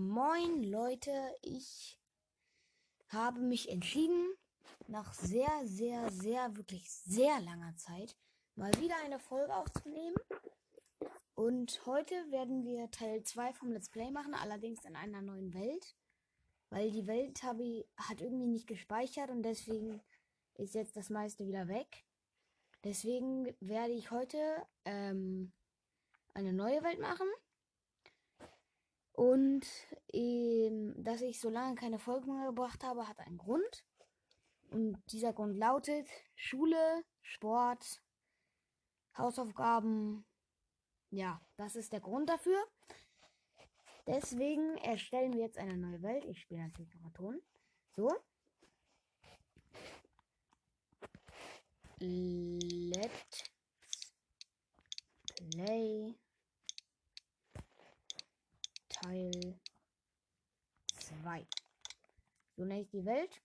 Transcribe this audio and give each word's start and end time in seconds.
Moin 0.00 0.62
Leute, 0.62 1.10
ich 1.42 1.98
habe 3.08 3.40
mich 3.40 3.68
entschieden, 3.68 4.32
nach 4.86 5.12
sehr, 5.12 5.50
sehr, 5.64 6.08
sehr, 6.12 6.56
wirklich 6.56 6.88
sehr 6.88 7.40
langer 7.40 7.74
Zeit 7.76 8.16
mal 8.54 8.72
wieder 8.74 8.94
eine 9.04 9.18
Folge 9.18 9.52
aufzunehmen. 9.52 10.14
Und 11.34 11.84
heute 11.84 12.14
werden 12.30 12.64
wir 12.64 12.88
Teil 12.92 13.24
2 13.24 13.52
vom 13.54 13.72
Let's 13.72 13.88
Play 13.90 14.12
machen, 14.12 14.34
allerdings 14.34 14.84
in 14.84 14.94
einer 14.94 15.20
neuen 15.20 15.52
Welt. 15.52 15.96
Weil 16.70 16.92
die 16.92 17.08
Welt 17.08 17.42
habe, 17.42 17.84
hat 17.96 18.20
irgendwie 18.20 18.46
nicht 18.46 18.68
gespeichert 18.68 19.30
und 19.30 19.42
deswegen 19.42 20.00
ist 20.54 20.76
jetzt 20.76 20.96
das 20.96 21.10
meiste 21.10 21.44
wieder 21.44 21.66
weg. 21.66 22.04
Deswegen 22.84 23.52
werde 23.58 23.94
ich 23.94 24.12
heute 24.12 24.38
ähm, 24.84 25.50
eine 26.34 26.52
neue 26.52 26.84
Welt 26.84 27.00
machen. 27.00 27.26
Und 29.18 29.66
ähm, 30.12 30.94
dass 30.96 31.22
ich 31.22 31.40
so 31.40 31.50
lange 31.50 31.74
keine 31.74 31.98
Folgen 31.98 32.36
mehr 32.36 32.46
gebracht 32.46 32.84
habe, 32.84 33.08
hat 33.08 33.18
einen 33.18 33.36
Grund. 33.36 33.84
Und 34.70 35.02
dieser 35.10 35.32
Grund 35.32 35.56
lautet 35.56 36.06
Schule, 36.36 37.02
Sport, 37.20 38.00
Hausaufgaben. 39.16 40.24
Ja, 41.10 41.40
das 41.56 41.74
ist 41.74 41.92
der 41.92 41.98
Grund 41.98 42.28
dafür. 42.28 42.64
Deswegen 44.06 44.76
erstellen 44.76 45.32
wir 45.32 45.40
jetzt 45.40 45.58
eine 45.58 45.76
neue 45.76 46.00
Welt. 46.00 46.24
Ich 46.24 46.42
spiele 46.42 46.62
natürlich 46.62 46.94
noch 46.94 47.10
Ton. 47.10 47.42
So. 47.96 48.14
Let's 51.98 53.42
play 55.34 56.14
Teil 59.02 59.60
2. 60.98 61.46
So 62.56 62.64
nenne 62.64 62.82
ich 62.82 62.90
die 62.90 63.04
Welt. 63.04 63.40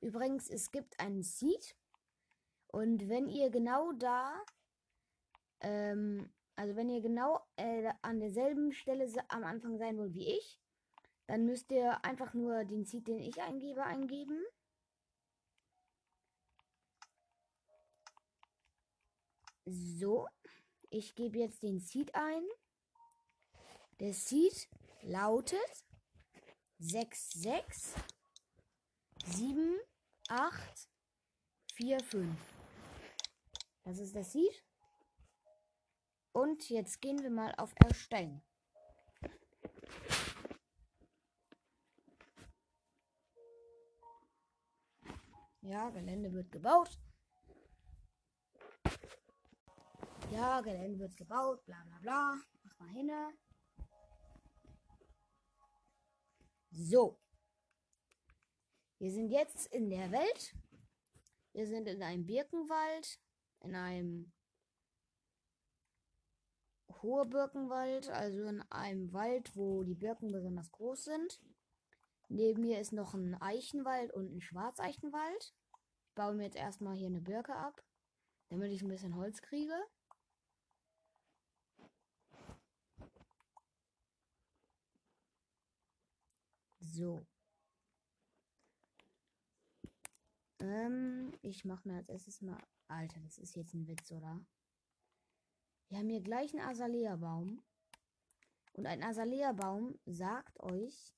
Übrigens, 0.00 0.48
es 0.48 0.72
gibt 0.72 0.98
einen 0.98 1.22
Seed. 1.22 1.76
Und 2.68 3.08
wenn 3.08 3.28
ihr 3.28 3.50
genau 3.50 3.92
da, 3.92 4.32
ähm, 5.60 6.32
also 6.56 6.74
wenn 6.76 6.88
ihr 6.88 7.00
genau 7.02 7.40
äh, 7.56 7.92
an 8.02 8.20
derselben 8.20 8.72
Stelle 8.72 9.08
am 9.28 9.44
Anfang 9.44 9.78
sein 9.78 9.96
wollt 9.98 10.14
wie 10.14 10.28
ich, 10.36 10.60
dann 11.26 11.44
müsst 11.44 11.70
ihr 11.70 12.04
einfach 12.04 12.34
nur 12.34 12.64
den 12.64 12.84
Seed, 12.84 13.06
den 13.06 13.20
ich 13.20 13.40
eingebe, 13.40 13.84
eingeben. 13.84 14.42
So, 19.66 20.26
ich 20.90 21.14
gebe 21.14 21.38
jetzt 21.38 21.62
den 21.62 21.78
Seed 21.78 22.12
ein. 22.16 22.42
Der 24.00 24.14
Seed 24.14 24.68
lautet 25.02 25.84
6, 26.78 27.30
6, 27.32 27.94
7, 29.24 29.78
8, 30.28 30.88
4, 31.74 32.00
5. 32.00 32.40
Das 33.84 33.98
ist 33.98 34.14
der 34.14 34.24
Seed. 34.24 34.64
Und 36.32 36.68
jetzt 36.70 37.00
gehen 37.00 37.22
wir 37.22 37.30
mal 37.30 37.54
auf 37.56 37.74
Erstellen. 37.84 38.42
Ja, 45.62 45.90
Gelände 45.90 46.32
wird 46.32 46.50
gebaut. 46.50 46.98
Ja, 50.32 50.60
Gelände 50.60 50.98
wird 50.98 51.16
gebaut, 51.16 51.64
bla 51.64 51.82
bla 51.84 51.98
bla. 52.00 52.40
Mach 52.62 52.78
mal 52.78 52.88
hin. 52.90 53.10
So. 56.70 57.18
Wir 58.98 59.10
sind 59.10 59.30
jetzt 59.30 59.66
in 59.66 59.90
der 59.90 60.12
Welt. 60.12 60.54
Wir 61.52 61.66
sind 61.66 61.88
in 61.88 62.02
einem 62.02 62.26
Birkenwald, 62.26 63.18
in 63.60 63.74
einem 63.74 64.32
hohe 67.02 67.26
Birkenwald, 67.26 68.08
also 68.10 68.44
in 68.44 68.62
einem 68.70 69.12
Wald, 69.12 69.56
wo 69.56 69.82
die 69.82 69.94
Birken 69.94 70.30
besonders 70.30 70.70
groß 70.70 71.04
sind. 71.04 71.40
Neben 72.28 72.60
mir 72.60 72.78
ist 72.78 72.92
noch 72.92 73.14
ein 73.14 73.34
Eichenwald 73.40 74.12
und 74.12 74.32
ein 74.32 74.40
Schwarzeichenwald. 74.40 75.54
Ich 76.08 76.14
baue 76.14 76.34
mir 76.34 76.44
jetzt 76.44 76.56
erstmal 76.56 76.94
hier 76.94 77.08
eine 77.08 77.20
Birke 77.20 77.56
ab, 77.56 77.82
damit 78.48 78.70
ich 78.70 78.82
ein 78.82 78.88
bisschen 78.88 79.16
Holz 79.16 79.42
kriege. 79.42 79.74
So. 86.92 87.24
Ähm, 90.58 91.32
ich 91.42 91.64
mache 91.64 91.86
mir 91.86 91.96
als 91.96 92.08
erstes 92.08 92.42
mal. 92.42 92.60
Alter, 92.88 93.20
das 93.20 93.38
ist 93.38 93.54
jetzt 93.54 93.74
ein 93.74 93.86
Witz, 93.86 94.10
oder? 94.10 94.44
Wir 95.88 95.98
haben 95.98 96.08
hier 96.08 96.20
gleich 96.20 96.52
einen 96.52 96.68
Azalea-Baum. 96.68 97.62
Und 98.72 98.86
ein 98.86 99.02
Azalea-Baum 99.02 99.98
sagt 100.06 100.60
euch, 100.60 101.14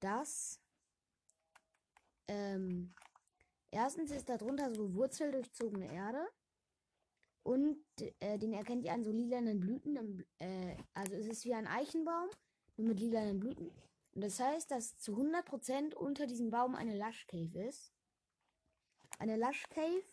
dass 0.00 0.60
ähm, 2.28 2.94
erstens 3.70 4.10
ist 4.10 4.28
darunter 4.28 4.74
so 4.74 4.94
wurzeldurchzogene 4.94 5.92
Erde. 5.92 6.26
Und 7.42 7.84
äh, 8.20 8.38
den 8.38 8.54
erkennt 8.54 8.84
ihr 8.84 8.92
an 8.92 9.04
so 9.04 9.10
lilanen 9.10 9.60
Blüten. 9.60 10.24
Äh, 10.38 10.76
also 10.94 11.14
es 11.14 11.26
ist 11.26 11.44
wie 11.44 11.54
ein 11.54 11.66
Eichenbaum, 11.66 12.30
nur 12.76 12.88
mit 12.88 13.00
lilanen 13.00 13.38
Blüten. 13.38 13.70
Das 14.14 14.40
heißt, 14.40 14.70
dass 14.70 14.98
zu 14.98 15.16
100% 15.16 15.94
unter 15.94 16.26
diesem 16.26 16.50
Baum 16.50 16.74
eine 16.74 16.96
Lush 16.96 17.26
Cave 17.26 17.68
ist. 17.68 17.92
Eine 19.18 19.36
Lush 19.36 19.64
Cave 19.70 20.04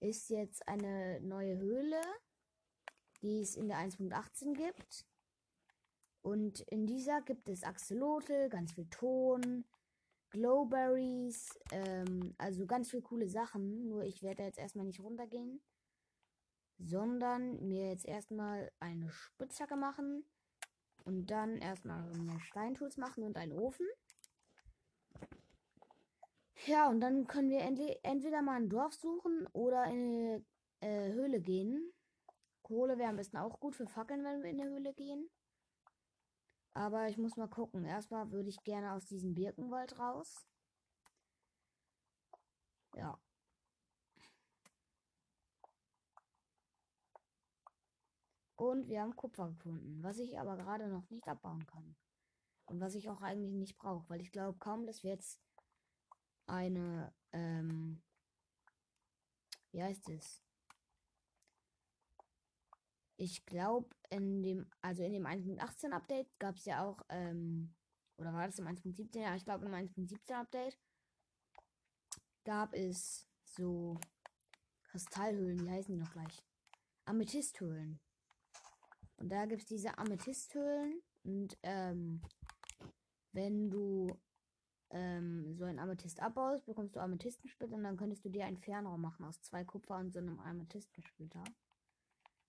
ist 0.00 0.30
jetzt 0.30 0.66
eine 0.68 1.20
neue 1.20 1.58
Höhle, 1.58 2.00
die 3.22 3.40
es 3.40 3.56
in 3.56 3.68
der 3.68 3.78
1.18 3.78 4.54
gibt. 4.54 5.06
Und 6.22 6.60
in 6.60 6.86
dieser 6.86 7.20
gibt 7.22 7.48
es 7.48 7.64
Axolotl, 7.64 8.48
ganz 8.48 8.72
viel 8.72 8.88
Ton, 8.90 9.64
Glowberries, 10.30 11.58
ähm, 11.72 12.34
also 12.38 12.66
ganz 12.66 12.90
viele 12.90 13.02
coole 13.02 13.28
Sachen. 13.28 13.88
Nur 13.88 14.04
ich 14.04 14.22
werde 14.22 14.42
jetzt 14.42 14.58
erstmal 14.58 14.84
nicht 14.84 15.00
runtergehen, 15.00 15.60
sondern 16.78 17.66
mir 17.66 17.88
jetzt 17.88 18.04
erstmal 18.04 18.70
eine 18.78 19.10
Spitzhacke 19.10 19.76
machen 19.76 20.24
und 21.08 21.26
dann 21.30 21.56
erstmal 21.56 22.04
mehr 22.18 22.38
Steintools 22.40 22.98
machen 22.98 23.24
und 23.24 23.38
einen 23.38 23.52
Ofen. 23.52 23.86
Ja, 26.66 26.88
und 26.88 27.00
dann 27.00 27.26
können 27.26 27.48
wir 27.48 27.60
entweder 27.60 28.42
mal 28.42 28.56
ein 28.56 28.68
Dorf 28.68 28.92
suchen 28.92 29.46
oder 29.54 29.84
in 29.86 29.90
eine 29.90 30.44
äh, 30.80 31.12
Höhle 31.12 31.40
gehen. 31.40 31.92
Kohle 32.62 32.98
wäre 32.98 33.08
am 33.08 33.16
besten 33.16 33.38
auch 33.38 33.58
gut 33.58 33.74
für 33.74 33.86
Fackeln, 33.86 34.22
wenn 34.22 34.42
wir 34.42 34.50
in 34.50 34.60
eine 34.60 34.70
Höhle 34.70 34.92
gehen. 34.92 35.30
Aber 36.74 37.08
ich 37.08 37.16
muss 37.16 37.38
mal 37.38 37.48
gucken. 37.48 37.86
Erstmal 37.86 38.30
würde 38.30 38.50
ich 38.50 38.62
gerne 38.62 38.92
aus 38.92 39.06
diesem 39.06 39.34
Birkenwald 39.34 39.98
raus. 39.98 40.46
Ja. 42.94 43.18
Und 48.58 48.88
wir 48.88 49.02
haben 49.02 49.14
Kupfer 49.14 49.50
gefunden, 49.50 50.02
was 50.02 50.18
ich 50.18 50.36
aber 50.36 50.56
gerade 50.56 50.88
noch 50.88 51.08
nicht 51.10 51.28
abbauen 51.28 51.64
kann. 51.66 51.94
Und 52.66 52.80
was 52.80 52.96
ich 52.96 53.08
auch 53.08 53.22
eigentlich 53.22 53.52
nicht 53.52 53.78
brauche, 53.78 54.10
weil 54.10 54.20
ich 54.20 54.32
glaube 54.32 54.58
kaum, 54.58 54.84
dass 54.84 55.04
wir 55.04 55.12
jetzt 55.12 55.40
eine, 56.46 57.14
ähm, 57.30 58.02
wie 59.70 59.80
heißt 59.80 60.08
es? 60.08 60.42
Ich 63.16 63.46
glaube, 63.46 63.94
in 64.10 64.42
dem, 64.42 64.68
also 64.82 65.04
in 65.04 65.12
dem 65.12 65.26
1.18 65.26 65.92
Update 65.92 66.36
gab 66.40 66.56
es 66.56 66.64
ja 66.64 66.84
auch, 66.84 67.00
ähm, 67.10 67.76
oder 68.16 68.32
war 68.32 68.46
das 68.46 68.58
im 68.58 68.66
1.17? 68.66 69.20
Ja, 69.20 69.36
ich 69.36 69.44
glaube 69.44 69.66
im 69.66 69.72
1.17 69.72 70.32
Update 70.32 70.76
gab 72.42 72.74
es 72.74 73.28
so 73.44 74.00
Kristallhöhlen, 74.82 75.64
wie 75.64 75.70
heißen 75.70 75.94
die 75.94 76.00
noch 76.00 76.10
gleich? 76.10 76.42
Amethysthöhlen. 77.04 78.00
Und 79.18 79.30
da 79.30 79.46
gibt 79.46 79.62
es 79.62 79.66
diese 79.66 79.98
Amethysthöhlen. 79.98 81.02
Und 81.24 81.58
ähm, 81.62 82.22
wenn 83.32 83.70
du 83.70 84.18
ähm, 84.90 85.54
so 85.54 85.64
ein 85.64 85.78
Amethyst 85.78 86.20
abbaust, 86.20 86.64
bekommst 86.64 86.96
du 86.96 87.00
Amethystensplitter 87.00 87.74
und 87.74 87.84
dann 87.84 87.96
könntest 87.96 88.24
du 88.24 88.30
dir 88.30 88.46
einen 88.46 88.56
Fernraum 88.56 89.00
machen 89.00 89.24
aus 89.24 89.40
zwei 89.42 89.64
Kupfer 89.64 89.96
und 89.96 90.12
so 90.12 90.18
einem 90.18 90.38
Amethystensplitter. 90.40 91.44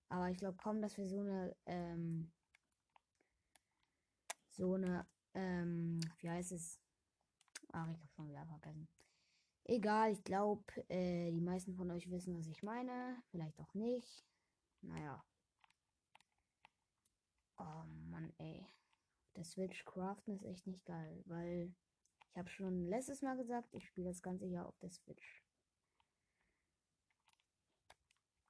Aber 0.08 0.30
ich 0.30 0.38
glaube 0.38 0.56
kaum, 0.56 0.80
dass 0.80 0.96
wir 0.96 1.06
so 1.06 1.20
eine, 1.20 1.54
ähm, 1.66 2.32
so 4.50 4.74
eine, 4.74 5.06
ähm, 5.34 6.00
wie 6.18 6.30
heißt 6.30 6.52
es? 6.52 6.80
Ach, 7.72 7.88
ich 7.90 8.00
habe 8.00 8.12
schon 8.14 8.28
wieder 8.28 8.46
vergessen. 8.46 8.88
Egal, 9.64 10.12
ich 10.12 10.24
glaube, 10.24 10.64
äh, 10.88 11.30
die 11.30 11.40
meisten 11.40 11.76
von 11.76 11.90
euch 11.90 12.10
wissen, 12.10 12.36
was 12.36 12.48
ich 12.48 12.62
meine. 12.62 13.22
Vielleicht 13.30 13.60
auch 13.60 13.72
nicht. 13.74 14.24
Naja. 14.80 15.22
Oh 17.60 17.84
Mann, 18.08 18.32
ey. 18.38 18.66
Der 19.36 19.44
Switch 19.44 19.84
craften 19.84 20.34
ist 20.34 20.44
echt 20.44 20.66
nicht 20.66 20.84
geil, 20.86 21.22
weil 21.26 21.74
ich 22.30 22.38
habe 22.38 22.48
schon 22.48 22.86
letztes 22.86 23.20
Mal 23.20 23.36
gesagt, 23.36 23.68
ich 23.74 23.86
spiele 23.86 24.08
das 24.08 24.22
ganze 24.22 24.46
Jahr 24.46 24.66
auf 24.66 24.78
der 24.78 24.90
Switch. 24.90 25.44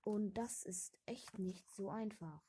Und 0.02 0.34
das 0.34 0.64
ist 0.64 0.96
echt 1.06 1.38
nicht 1.38 1.68
so 1.70 1.90
einfach. 1.90 2.42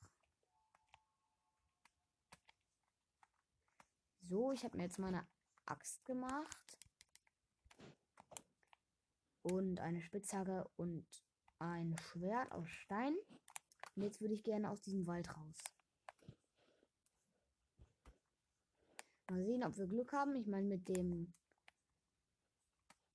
So, 4.22 4.52
ich 4.52 4.64
habe 4.64 4.78
mir 4.78 4.84
jetzt 4.84 5.00
meine 5.00 5.28
Axt 5.66 6.06
gemacht. 6.06 6.78
Und 9.42 9.80
eine 9.80 10.02
Spitzhacke 10.02 10.70
und 10.78 11.08
ein 11.58 11.98
Schwert 11.98 12.52
aus 12.52 12.70
Stein. 12.70 13.16
Und 13.96 14.04
jetzt 14.04 14.22
würde 14.22 14.36
ich 14.36 14.44
gerne 14.44 14.70
aus 14.70 14.82
diesem 14.82 15.08
Wald 15.08 15.36
raus. 15.36 15.58
Mal 19.32 19.46
sehen, 19.46 19.64
ob 19.64 19.78
wir 19.78 19.88
Glück 19.88 20.12
haben. 20.12 20.36
Ich 20.36 20.46
meine, 20.46 20.68
mit 20.68 20.90
dem 20.90 21.34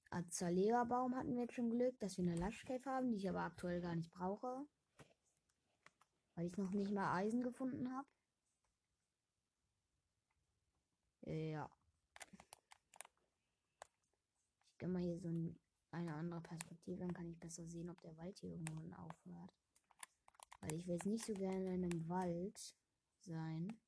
Azalea-Baum 0.08 1.14
hatten 1.14 1.34
wir 1.34 1.42
jetzt 1.42 1.52
schon 1.52 1.68
Glück, 1.68 1.98
dass 2.00 2.16
wir 2.16 2.24
eine 2.24 2.40
Lush 2.40 2.64
Cave 2.64 2.86
haben, 2.86 3.10
die 3.10 3.18
ich 3.18 3.28
aber 3.28 3.42
aktuell 3.42 3.82
gar 3.82 3.94
nicht 3.94 4.10
brauche. 4.14 4.66
Weil 6.34 6.46
ich 6.46 6.56
noch 6.56 6.70
nicht 6.70 6.90
mal 6.90 7.14
Eisen 7.14 7.42
gefunden 7.42 7.94
habe. 7.94 8.08
Ja. 11.26 11.70
Ich 14.70 14.78
gehe 14.78 14.88
mal 14.88 15.02
hier 15.02 15.18
so 15.18 15.28
ein, 15.28 15.60
eine 15.90 16.14
andere 16.14 16.40
Perspektive, 16.40 17.00
dann 17.00 17.12
kann 17.12 17.28
ich 17.28 17.38
besser 17.38 17.66
sehen, 17.66 17.90
ob 17.90 18.00
der 18.00 18.16
Wald 18.16 18.38
hier 18.38 18.52
irgendwo 18.52 18.80
aufhört. 18.94 19.52
Weil 20.60 20.76
ich 20.76 20.86
will 20.86 20.94
jetzt 20.94 21.04
nicht 21.04 21.26
so 21.26 21.34
gerne 21.34 21.74
in 21.74 21.84
einem 21.84 22.08
Wald 22.08 22.74
sein. 23.20 23.78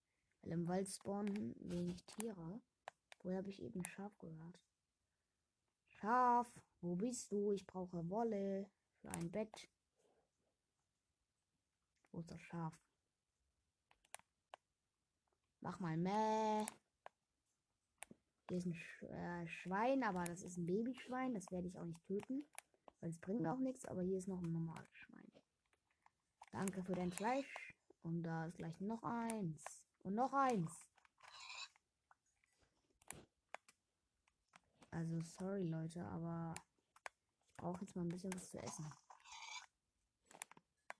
Weil 0.43 0.53
im 0.53 0.69
Wald 0.69 0.89
spawnen 0.89 1.55
wenig 1.59 2.05
Tiere. 2.05 2.61
Woher 3.23 3.39
habe 3.39 3.51
ich 3.51 3.63
eben 3.63 3.85
Schaf 3.85 4.17
gehört? 4.19 4.59
Schaf, 5.87 6.47
wo 6.81 6.95
bist 6.95 7.33
du? 7.33 7.53
Ich 7.53 7.67
brauche 7.67 8.09
Wolle 8.09 8.71
für 9.01 9.11
ein 9.11 9.31
Bett. 9.31 9.69
Wo 12.13 12.21
ist 12.21 12.31
das 12.31 12.41
Schaf? 12.43 12.75
Mach 15.61 15.81
mal 15.81 15.97
Mäh. 15.97 16.67
Hier 18.49 18.59
ist 18.59 18.67
ein 18.67 18.75
Sch 18.75 19.03
äh, 19.03 19.47
Schwein, 19.47 20.03
aber 20.05 20.25
das 20.25 20.43
ist 20.43 20.57
ein 20.57 20.67
Babyschwein. 20.67 21.35
Das 21.35 21.51
werde 21.51 21.69
ich 21.69 21.79
auch 21.79 21.85
nicht 21.85 22.03
töten. 22.07 22.49
Weil 23.01 23.11
es 23.11 23.19
bringt 23.19 23.47
auch 23.47 23.59
nichts. 23.59 23.85
Aber 23.85 24.03
hier 24.03 24.19
ist 24.19 24.29
noch 24.29 24.41
ein 24.41 24.53
normales 24.53 24.97
Schwein. 24.97 25.31
Danke 26.53 26.83
für 26.83 26.95
dein 26.95 27.13
Fleisch. 27.13 27.75
Und 28.03 28.23
da 28.23 28.47
ist 28.47 28.57
gleich 28.57 28.81
noch 28.81 29.03
eins. 29.03 29.88
Und 30.03 30.15
noch 30.15 30.33
eins. 30.33 30.89
Also 34.91 35.21
sorry 35.21 35.65
Leute, 35.65 36.05
aber 36.07 36.55
ich 37.47 37.57
brauche 37.57 37.83
jetzt 37.83 37.95
mal 37.95 38.03
ein 38.03 38.09
bisschen 38.09 38.33
was 38.33 38.51
zu 38.51 38.59
essen. 38.59 38.91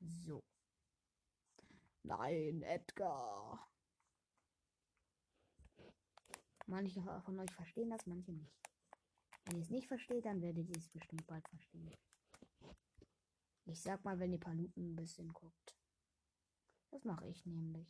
So. 0.01 0.43
Nein, 2.03 2.63
Edgar. 2.63 3.69
Manche 6.67 7.03
von 7.03 7.41
euch 7.41 7.51
verstehen 7.53 7.91
das, 7.91 8.07
manche 8.07 8.33
nicht. 8.33 8.55
Wenn 9.45 9.57
ihr 9.57 9.63
es 9.63 9.71
nicht 9.71 9.89
versteht, 9.89 10.27
dann 10.27 10.43
werdet 10.43 10.69
ihr 10.69 10.77
es 10.77 10.89
bestimmt 10.91 11.27
bald 11.27 11.49
verstehen. 11.49 11.97
Ich 13.65 13.81
sag 13.81 14.05
mal, 14.05 14.19
wenn 14.19 14.33
ihr 14.33 14.41
Paluten 14.41 14.93
ein 14.93 14.97
bisschen 14.97 15.33
guckt. 15.33 15.77
Das 16.91 17.05
mache 17.05 17.27
ich 17.27 17.45
nämlich. 17.47 17.89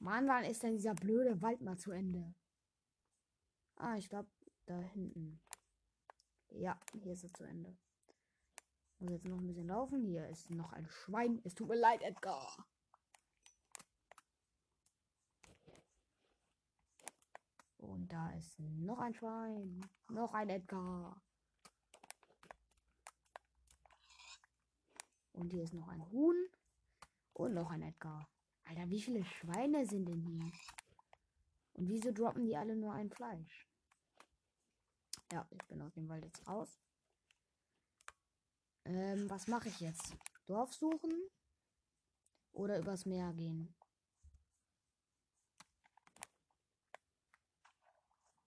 Mann, 0.00 0.26
wann 0.28 0.44
ist 0.44 0.62
denn 0.62 0.76
dieser 0.76 0.94
blöde 0.94 1.40
Wald 1.40 1.60
mal 1.60 1.78
zu 1.78 1.90
Ende? 1.90 2.34
Ah, 3.76 3.96
ich 3.96 4.08
glaube, 4.08 4.28
da 4.66 4.78
hinten. 4.78 5.40
Ja, 6.50 6.78
hier 6.92 7.12
ist 7.12 7.24
es 7.24 7.32
zu 7.32 7.44
Ende. 7.44 7.76
Muss 8.98 9.10
jetzt 9.10 9.26
noch 9.26 9.38
ein 9.38 9.46
bisschen 9.46 9.66
laufen. 9.66 10.02
Hier 10.04 10.28
ist 10.28 10.50
noch 10.50 10.72
ein 10.72 10.86
Schwein. 10.88 11.40
Es 11.44 11.54
tut 11.54 11.68
mir 11.68 11.76
leid, 11.76 12.00
Edgar. 12.02 12.66
Und 17.78 18.12
da 18.12 18.30
ist 18.32 18.58
noch 18.58 18.98
ein 18.98 19.14
Schwein. 19.14 19.80
Noch 20.08 20.32
ein 20.32 20.48
Edgar. 20.48 21.20
Und 25.32 25.52
hier 25.52 25.64
ist 25.64 25.74
noch 25.74 25.88
ein 25.88 26.08
Huhn. 26.10 26.48
Und 27.34 27.54
noch 27.54 27.70
ein 27.70 27.82
Edgar. 27.82 28.28
Alter, 28.64 28.88
wie 28.90 29.02
viele 29.02 29.24
Schweine 29.24 29.86
sind 29.86 30.06
denn 30.06 30.22
hier? 30.22 30.52
Und 31.74 31.88
wieso 31.88 32.12
droppen 32.12 32.46
die 32.46 32.56
alle 32.56 32.76
nur 32.76 32.92
ein 32.92 33.10
Fleisch? 33.10 33.68
Ja, 35.32 35.46
ich 35.50 35.66
bin 35.66 35.82
aus 35.82 35.94
dem 35.94 36.08
Wald 36.08 36.24
jetzt 36.24 36.46
raus. 36.46 36.80
Ähm, 38.84 39.28
was 39.28 39.48
mache 39.48 39.68
ich 39.68 39.80
jetzt? 39.80 40.16
Dorf 40.46 40.72
suchen? 40.72 41.28
Oder 42.52 42.78
übers 42.78 43.06
Meer 43.06 43.32
gehen? 43.32 43.74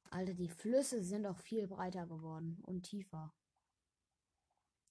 Alter, 0.10 0.34
die 0.34 0.50
Flüsse 0.50 1.04
sind 1.04 1.26
auch 1.26 1.38
viel 1.38 1.68
breiter 1.68 2.08
geworden 2.08 2.60
und 2.64 2.84
tiefer. 2.84 3.34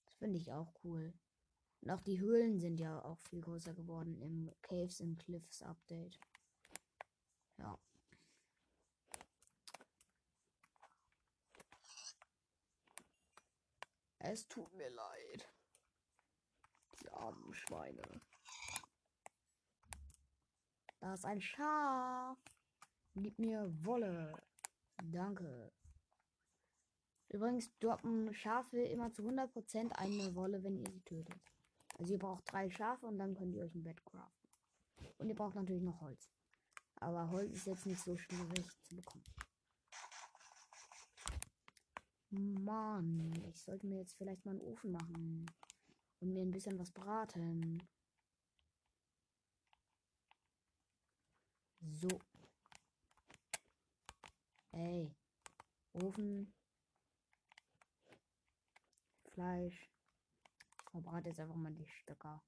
Das 0.05 0.15
finde 0.15 0.37
ich 0.37 0.51
auch 0.53 0.73
cool. 0.83 1.13
Und 1.87 1.93
auch 1.93 2.01
die 2.01 2.19
Höhlen 2.19 2.59
sind 2.59 2.81
ja 2.81 3.01
auch 3.05 3.17
viel 3.29 3.39
größer 3.39 3.73
geworden 3.73 4.21
im 4.21 4.51
Caves 4.61 4.99
and 4.99 5.17
Cliffs 5.23 5.61
Update. 5.61 6.19
Ja. 7.59 7.79
Es 14.19 14.45
tut 14.49 14.73
mir 14.73 14.89
leid. 14.89 15.47
Die 16.99 17.09
armen 17.09 17.53
Schweine. 17.53 18.01
Da 20.99 21.13
ist 21.13 21.23
ein 21.23 21.39
Schaf. 21.39 22.37
Gib 23.15 23.39
mir 23.39 23.65
Wolle. 23.85 24.33
Danke. 25.01 25.71
Übrigens 27.29 27.71
droppen 27.79 28.33
Schafe 28.33 28.81
immer 28.81 29.13
zu 29.13 29.21
100% 29.21 29.93
eine 29.93 30.35
Wolle, 30.35 30.61
wenn 30.65 30.75
ihr 30.75 30.91
sie 30.91 31.01
tötet. 31.03 31.56
Also 31.97 32.13
ihr 32.13 32.19
braucht 32.19 32.51
drei 32.51 32.69
Schafe 32.69 33.07
und 33.07 33.17
dann 33.17 33.33
könnt 33.35 33.55
ihr 33.55 33.63
euch 33.63 33.73
ein 33.73 33.83
Bett 33.83 34.03
craften. 34.05 34.49
Und 35.17 35.29
ihr 35.29 35.35
braucht 35.35 35.55
natürlich 35.55 35.83
noch 35.83 35.99
Holz. 36.01 36.29
Aber 36.95 37.29
Holz 37.29 37.51
ist 37.53 37.67
jetzt 37.67 37.85
nicht 37.85 38.01
so 38.01 38.15
schwierig 38.17 38.65
zu 38.83 38.95
bekommen. 38.95 39.25
Mann, 42.29 43.33
ich 43.47 43.61
sollte 43.61 43.87
mir 43.87 43.99
jetzt 43.99 44.17
vielleicht 44.17 44.45
mal 44.45 44.51
einen 44.51 44.61
Ofen 44.61 44.91
machen 44.91 45.45
und 46.19 46.33
mir 46.33 46.41
ein 46.41 46.51
bisschen 46.51 46.77
was 46.77 46.91
braten. 46.91 47.81
So. 51.79 52.09
Ey. 54.71 55.15
Ofen. 55.93 56.53
Fleisch. 59.31 59.89
Verbrate 61.01 61.29
jetzt 61.29 61.39
einfach 61.39 61.55
mal 61.55 61.73
die 61.73 61.87
Stöcker. 61.87 62.43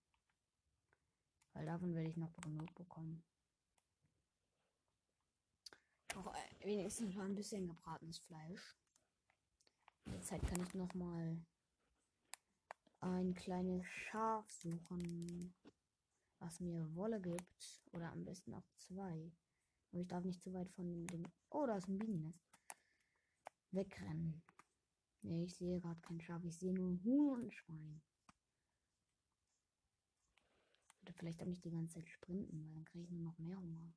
Weil 1.53 1.65
davon 1.65 1.93
werde 1.93 2.09
ich 2.09 2.17
noch 2.17 2.35
genug 2.41 2.73
bekommen. 2.73 3.23
Auch 6.15 6.33
wenigstens 6.61 7.13
mal 7.15 7.25
ein 7.25 7.35
bisschen 7.35 7.67
gebratenes 7.67 8.17
Fleisch. 8.19 8.75
In 10.05 10.13
der 10.13 10.21
Zeit 10.21 10.41
kann 10.47 10.63
ich 10.63 10.73
noch 10.73 10.93
mal 10.95 11.39
ein 13.01 13.33
kleines 13.35 13.85
Schaf 13.85 14.49
suchen, 14.49 15.53
was 16.39 16.59
mir 16.59 16.95
Wolle 16.95 17.21
gibt. 17.21 17.83
Oder 17.91 18.11
am 18.11 18.25
besten 18.25 18.55
auch 18.55 18.67
zwei. 18.77 19.31
Aber 19.91 20.01
ich 20.01 20.07
darf 20.07 20.23
nicht 20.23 20.41
zu 20.41 20.53
weit 20.53 20.71
von 20.71 21.05
dem. 21.07 21.23
Oh, 21.49 21.67
da 21.67 21.77
ist 21.77 21.87
ein 21.87 21.99
Bienennest. 21.99 22.41
Wegrennen. 23.71 24.41
Nee, 25.21 25.43
ich 25.43 25.55
sehe 25.55 25.79
gerade 25.79 26.01
kein 26.01 26.21
Schaf. 26.21 26.43
Ich 26.43 26.57
sehe 26.57 26.73
nur 26.73 26.97
Huhn 27.03 27.39
und 27.39 27.45
ein 27.45 27.51
Schwein. 27.51 28.01
Oder 30.98 30.98
vielleicht 31.13 31.41
auch 31.41 31.47
nicht 31.47 31.63
die 31.63 31.71
ganze 31.71 31.95
Zeit 31.95 32.09
sprinten, 32.09 32.63
weil 32.63 32.73
dann 32.73 32.85
kriege 32.85 33.03
ich 33.03 33.11
nur 33.11 33.21
noch 33.21 33.37
mehr 33.37 33.57
Hunger. 33.57 33.93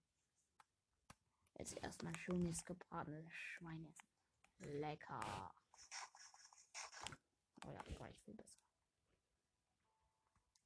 Jetzt 1.58 1.76
erstmal 1.82 2.16
schönes 2.16 2.64
gebratenes 2.64 3.32
Schwein 3.32 3.84
essen. 3.84 4.80
Lecker. 4.80 5.50
Oh 7.64 7.70
ja, 7.70 8.00
war 8.00 8.10
ich 8.10 8.20
viel 8.22 8.34
besser. 8.34 8.60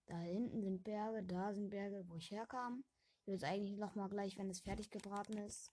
Da 0.06 0.18
hinten 0.20 0.62
sind 0.62 0.84
Berge, 0.84 1.22
da 1.24 1.52
sind 1.52 1.70
Berge, 1.70 2.08
wo 2.08 2.16
ich 2.16 2.30
herkam. 2.30 2.84
Ich 3.24 3.32
jetzt 3.32 3.44
eigentlich 3.44 3.76
noch 3.76 3.96
mal 3.96 4.08
gleich, 4.08 4.38
wenn 4.38 4.48
es 4.48 4.60
fertig 4.60 4.90
gebraten 4.90 5.36
ist, 5.38 5.72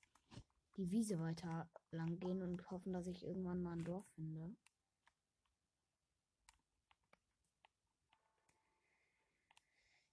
die 0.75 0.89
Wiese 0.89 1.19
weiter 1.19 1.69
lang 1.91 2.19
gehen 2.19 2.41
und 2.41 2.69
hoffen, 2.71 2.93
dass 2.93 3.05
ich 3.05 3.23
irgendwann 3.23 3.61
mal 3.61 3.73
ein 3.73 3.83
Dorf 3.83 4.07
finde. 4.15 4.55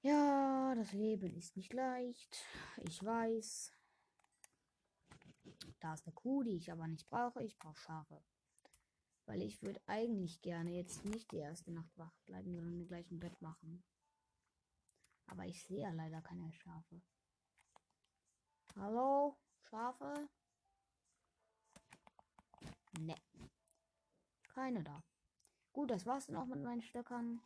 Ja, 0.03 0.75
das 0.77 0.93
Leben 0.93 1.37
ist 1.37 1.57
nicht 1.57 1.75
leicht. 1.75 2.43
Ich 2.79 3.05
weiß. 3.05 3.73
Da 5.81 5.93
ist 5.93 6.07
eine 6.07 6.15
Kuh, 6.15 6.43
die 6.43 6.57
ich 6.57 6.73
aber 6.73 6.87
nicht 6.89 7.09
brauche. 7.11 7.43
Ich 7.43 7.59
brauche 7.59 7.77
Schafe. 7.77 8.23
Weil 9.27 9.43
ich 9.43 9.63
würde 9.63 9.81
eigentlich 9.87 10.41
gerne 10.41 10.71
jetzt 10.71 11.05
nicht 11.05 11.31
die 11.33 11.37
erste 11.37 11.71
Nacht 11.71 11.97
wach 11.99 12.15
bleiben, 12.25 12.55
sondern 12.55 12.79
mir 12.79 12.87
gleich 12.87 13.11
ein 13.11 13.21
Bett 13.21 13.41
machen. 13.43 13.85
Aber 15.27 15.45
ich 15.45 15.63
sehe 15.65 15.83
ja 15.83 15.91
leider 15.91 16.23
keine 16.23 16.51
Schafe. 16.53 17.03
Hallo? 18.77 19.37
Schafe? 19.69 20.29
Ne. 22.99 23.15
Keine 24.49 24.83
da. 24.83 25.05
Gut, 25.73 25.91
das 25.91 26.07
war's 26.07 26.27
dann 26.27 26.37
auch 26.37 26.47
mit 26.47 26.63
meinen 26.63 26.83
Stöckern. 26.83 27.43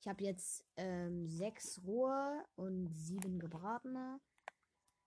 Ich 0.00 0.06
habe 0.06 0.22
jetzt 0.24 0.64
ähm, 0.76 1.26
sechs 1.26 1.80
rohe 1.84 2.44
und 2.56 2.94
sieben 2.94 3.38
gebratene 3.38 4.20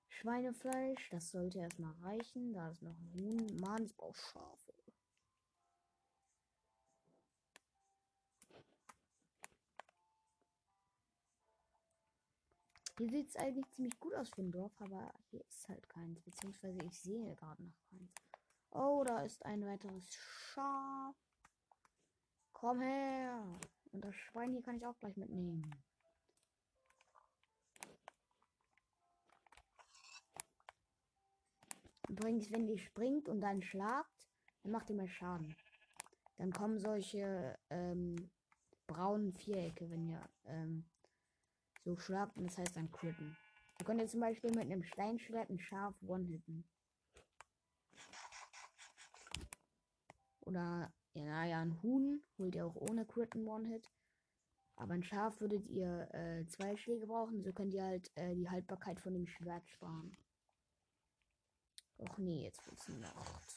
Schweinefleisch. 0.10 1.10
Das 1.10 1.32
sollte 1.32 1.60
erstmal 1.60 1.94
reichen. 2.02 2.54
Da 2.54 2.70
ist 2.70 2.82
noch 2.82 2.98
ein 2.98 3.14
Huhn. 3.14 3.60
Mann, 3.60 3.86
ich 3.86 3.96
brauche 3.96 4.20
Schafe. 4.20 4.74
Hier 12.98 13.10
sieht 13.10 13.30
es 13.30 13.36
eigentlich 13.38 13.68
ziemlich 13.72 14.00
gut 14.00 14.14
aus 14.14 14.30
für 14.30 14.42
ein 14.42 14.52
Dorf, 14.52 14.74
aber 14.80 15.12
hier 15.32 15.44
ist 15.48 15.68
halt 15.70 15.88
keins. 15.90 16.22
Beziehungsweise 16.22 16.80
ich 16.84 17.00
sehe 17.00 17.36
gerade 17.36 17.64
noch 17.64 17.80
keins. 17.90 18.12
Oh, 18.72 19.04
da 19.06 19.24
ist 19.24 19.44
ein 19.46 19.66
weiteres 19.66 20.14
Schaf. 20.14 21.16
Komm 22.52 22.82
her. 22.82 23.60
Und 23.92 24.06
das 24.06 24.16
Schwein 24.16 24.52
hier 24.52 24.64
kann 24.64 24.78
ich 24.78 24.86
auch 24.86 24.98
gleich 25.00 25.18
mitnehmen. 25.18 25.70
Übrigens, 32.08 32.52
wenn 32.52 32.68
die 32.68 32.78
springt 32.78 33.30
und 33.30 33.40
dann 33.42 33.62
schlagt, 33.62 34.28
dann 34.64 34.72
macht 34.74 34.90
die 34.90 34.94
mal 34.94 35.08
Schaden. 35.08 35.56
Dann 36.38 36.52
kommen 36.52 36.80
solche 36.80 37.58
ähm, 37.70 38.30
braunen 38.88 39.34
Vierecke, 39.34 39.90
wenn 39.90 40.10
ihr 40.10 40.30
ähm, 40.46 40.90
so 41.86 41.98
schlagt. 41.98 42.36
Und 42.36 42.46
das 42.46 42.58
heißt 42.58 42.76
dann 42.76 42.92
critten. 42.92 43.38
Ihr 43.80 43.86
könnt 43.86 44.02
jetzt 44.02 44.12
zum 44.12 44.20
Beispiel 44.20 44.52
mit 44.52 44.66
einem 44.66 44.84
Steinschwert 44.84 45.50
ein 45.50 45.60
Schaf 45.60 45.96
one-hitten. 46.06 46.68
Oder, 50.42 50.94
ja, 51.14 51.24
naja, 51.26 51.62
ein 51.62 51.82
Huhn 51.82 52.24
holt 52.38 52.56
ihr 52.56 52.66
auch 52.66 52.76
ohne 52.76 53.06
Critten 53.06 53.48
One-Hit. 53.48 53.90
Aber 54.76 54.94
ein 54.94 55.04
Schaf 55.04 55.40
würdet 55.42 55.68
ihr 55.68 56.10
äh, 56.14 56.46
zwei 56.48 56.76
Schläge 56.78 57.06
brauchen. 57.06 57.44
So 57.44 57.52
könnt 57.52 57.74
ihr 57.74 57.84
halt 57.84 58.12
äh, 58.16 58.34
die 58.34 58.50
Haltbarkeit 58.50 59.00
von 59.00 59.14
dem 59.14 59.28
Schwert 59.28 59.68
sparen. 59.70 60.18
Och 61.98 62.18
nee, 62.18 62.44
jetzt 62.44 62.66
wird's 62.66 62.88
Nacht. 62.88 63.56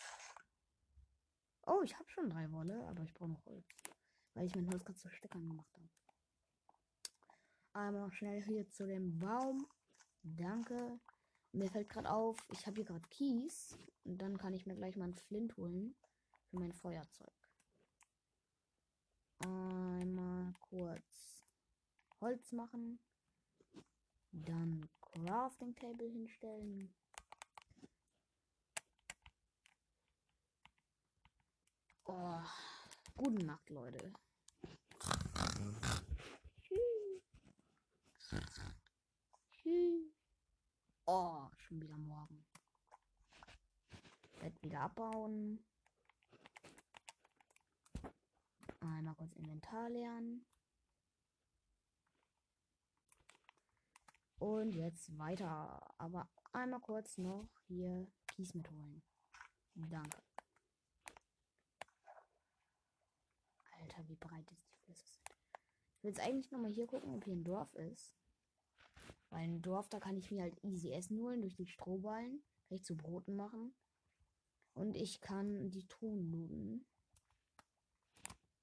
Oh, 1.66 1.80
ich 1.82 1.99
habe 1.99 2.11
schon 2.11 2.28
drei 2.28 2.50
Wolle, 2.52 2.87
aber 2.88 3.02
ich 3.02 3.14
brauche 3.14 3.30
noch 3.30 3.46
Holz. 3.46 3.66
Weil 4.34 4.46
ich 4.46 4.54
mein 4.54 4.68
Holz 4.68 4.84
gerade 4.84 4.99
zu 4.99 5.08
Steckern 5.08 5.46
gemacht 5.49 5.73
habe. 5.73 5.88
Einmal 7.73 8.02
noch 8.02 8.12
schnell 8.12 8.42
hier 8.42 8.68
zu 8.68 8.87
dem 8.87 9.18
Baum. 9.18 9.66
Danke. 10.23 11.00
Mir 11.52 11.70
fällt 11.70 11.88
gerade 11.88 12.11
auf, 12.11 12.37
ich 12.50 12.66
habe 12.66 12.76
hier 12.76 12.84
gerade 12.84 13.08
Kies. 13.08 13.78
Und 14.04 14.18
dann 14.20 14.37
kann 14.37 14.52
ich 14.52 14.66
mir 14.66 14.75
gleich 14.75 14.96
mal 14.96 15.04
einen 15.04 15.14
Flint 15.14 15.56
holen. 15.56 15.96
Für 16.50 16.58
mein 16.58 16.73
Feuerzeug. 16.73 17.34
Einmal 19.44 20.52
kurz 20.60 21.44
Holz 22.20 22.52
machen. 22.52 22.98
Dann 24.32 24.88
Crafting 25.00 25.74
Table 25.76 26.08
hinstellen. 26.08 26.94
Oh, 32.06 32.40
gute 33.16 33.44
Nacht, 33.44 33.70
Leute. 33.70 34.12
Oh, 41.06 41.48
schon 41.58 41.80
wieder 41.82 41.96
morgen. 41.98 42.44
Bett 44.40 44.62
wieder 44.62 44.80
abbauen. 44.80 45.64
Einmal 48.85 49.14
kurz 49.14 49.33
Inventar 49.35 49.88
lernen. 49.88 50.47
Und 54.38 54.75
jetzt 54.75 55.17
weiter. 55.19 55.81
Aber 55.99 56.29
einmal 56.53 56.81
kurz 56.81 57.19
noch 57.19 57.49
hier 57.67 58.07
Kies 58.29 58.55
mitholen. 58.55 59.03
Danke. 59.75 60.23
Alter, 63.81 64.09
wie 64.09 64.17
breit 64.17 64.50
ist 64.53 64.67
die 64.87 64.93
sind. 64.93 65.31
Ich 65.97 66.03
will 66.03 66.11
jetzt 66.11 66.21
eigentlich 66.21 66.50
nochmal 66.50 66.71
hier 66.71 66.87
gucken, 66.87 67.14
ob 67.14 67.25
hier 67.25 67.35
ein 67.35 67.45
Dorf 67.45 67.75
ist. 67.75 68.17
Weil 69.31 69.45
ein 69.45 69.62
Dorf, 69.62 69.88
da 69.88 69.99
kann 69.99 70.17
ich 70.17 70.31
mir 70.31 70.43
halt 70.43 70.62
easy 70.62 70.93
Essen 70.93 71.21
holen 71.21 71.41
durch 71.41 71.57
die 71.57 71.67
Strohballen. 71.67 72.45
Kann 72.69 72.76
ich 72.76 72.85
zu 72.85 72.97
Broten 72.97 73.35
machen. 73.35 73.75
Und 74.75 74.97
ich 74.97 75.21
kann 75.21 75.71
die 75.71 75.87
Ton 75.87 76.31
looten. 76.31 76.87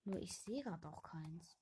Nur 0.03 0.19
ich 0.19 0.35
sehe 0.35 0.63
gerade 0.63 0.87
auch 0.87 1.03
keins. 1.03 1.57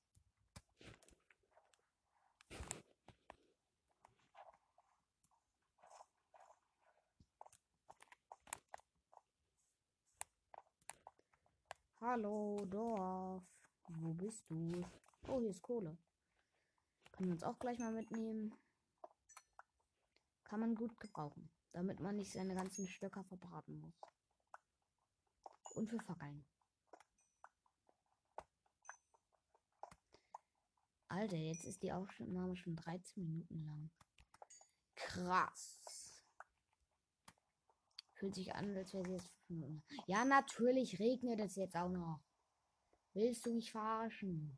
Hallo, 12.00 12.64
Dorf. 12.64 13.42
Wo 13.88 14.14
bist 14.14 14.48
du? 14.48 14.86
Oh, 15.28 15.38
hier 15.40 15.50
ist 15.50 15.60
Kohle. 15.60 15.98
Können 17.12 17.28
wir 17.28 17.34
uns 17.34 17.44
auch 17.44 17.58
gleich 17.58 17.78
mal 17.78 17.92
mitnehmen. 17.92 18.54
Kann 20.44 20.60
man 20.60 20.74
gut 20.74 20.98
gebrauchen. 20.98 21.50
Damit 21.72 22.00
man 22.00 22.16
nicht 22.16 22.32
seine 22.32 22.54
ganzen 22.54 22.88
Stöcker 22.88 23.22
verbraten 23.24 23.80
muss. 23.80 24.00
Und 25.74 25.90
für 25.90 26.00
Fackeln. 26.00 26.46
Alter, 31.10 31.36
jetzt 31.36 31.64
ist 31.64 31.82
die 31.82 31.92
Aufnahme 31.92 32.56
schon 32.56 32.76
13 32.76 33.24
Minuten 33.24 33.64
lang. 33.64 33.90
Krass. 34.94 36.22
Fühlt 38.14 38.36
sich 38.36 38.54
an, 38.54 38.76
als 38.76 38.94
wäre 38.94 39.04
sie 39.04 39.12
jetzt 39.14 39.28
5 39.28 39.50
Minuten. 39.50 39.82
Ja, 40.06 40.24
natürlich 40.24 41.00
regnet 41.00 41.40
es 41.40 41.56
jetzt 41.56 41.74
auch 41.74 41.88
noch. 41.88 42.20
Willst 43.12 43.44
du 43.44 43.52
mich 43.52 43.72
verarschen? 43.72 44.56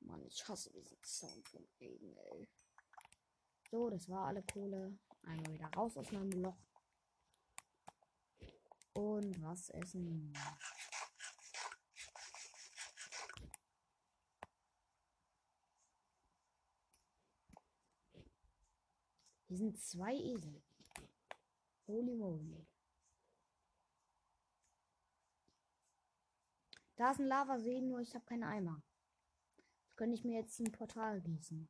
Mann, 0.00 0.22
ich 0.26 0.46
hasse 0.46 0.70
diesen 0.70 1.02
Sound 1.02 1.48
von 1.48 1.66
Regen, 1.80 2.14
ey. 2.14 2.46
So, 3.70 3.88
das 3.88 4.06
war 4.10 4.26
alle 4.26 4.42
Kohle. 4.42 4.98
Einmal 5.22 5.50
wieder 5.54 5.68
raus 5.68 5.96
aus 5.96 6.12
meinem 6.12 6.42
Loch. 6.42 6.58
Und 8.92 9.40
was 9.42 9.70
essen. 9.70 10.34
Hier 19.54 19.70
sind 19.70 19.78
zwei 19.78 20.16
Esel. 20.16 20.64
Holy 21.86 22.16
moly. 22.16 22.66
Da 26.96 27.12
ist 27.12 27.20
ein 27.20 27.26
Lavasee, 27.26 27.80
nur 27.80 28.00
ich 28.00 28.12
habe 28.16 28.24
keine 28.24 28.48
Eimer. 28.48 28.82
Das 29.86 29.94
könnte 29.94 30.16
ich 30.16 30.24
mir 30.24 30.40
jetzt 30.40 30.58
ein 30.58 30.72
Portal 30.72 31.20
gießen. 31.20 31.68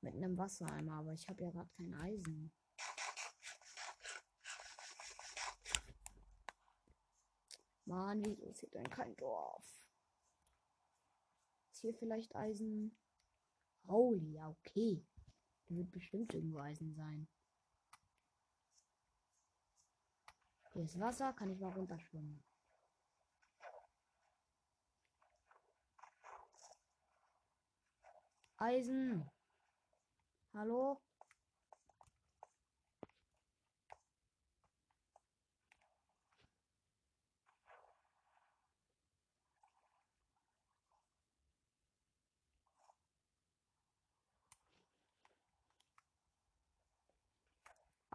Mit 0.00 0.14
einem 0.14 0.38
Wassereimer, 0.38 0.94
aber 0.94 1.12
ich 1.12 1.28
habe 1.28 1.42
ja 1.42 1.50
gerade 1.50 1.68
kein 1.76 1.92
Eisen. 1.92 2.50
Mann, 7.84 8.24
wieso 8.24 8.46
ist 8.46 8.60
hier 8.60 8.70
denn 8.70 8.88
kein 8.88 9.14
Dorf? 9.16 9.84
Ist 11.70 11.80
hier 11.80 11.92
vielleicht 11.92 12.34
Eisen? 12.34 12.96
Holy, 13.86 14.32
ja, 14.32 14.48
okay. 14.48 15.06
Da 15.70 15.76
wird 15.76 15.92
bestimmt 15.92 16.34
irgendwo 16.34 16.58
Eisen 16.58 16.92
sein. 16.94 17.28
Hier 20.72 20.82
ist 20.82 20.98
Wasser, 20.98 21.32
kann 21.32 21.48
ich 21.48 21.60
mal 21.60 21.70
runterschwimmen. 21.70 22.42
Eisen. 28.56 29.30
Hallo? 30.54 31.00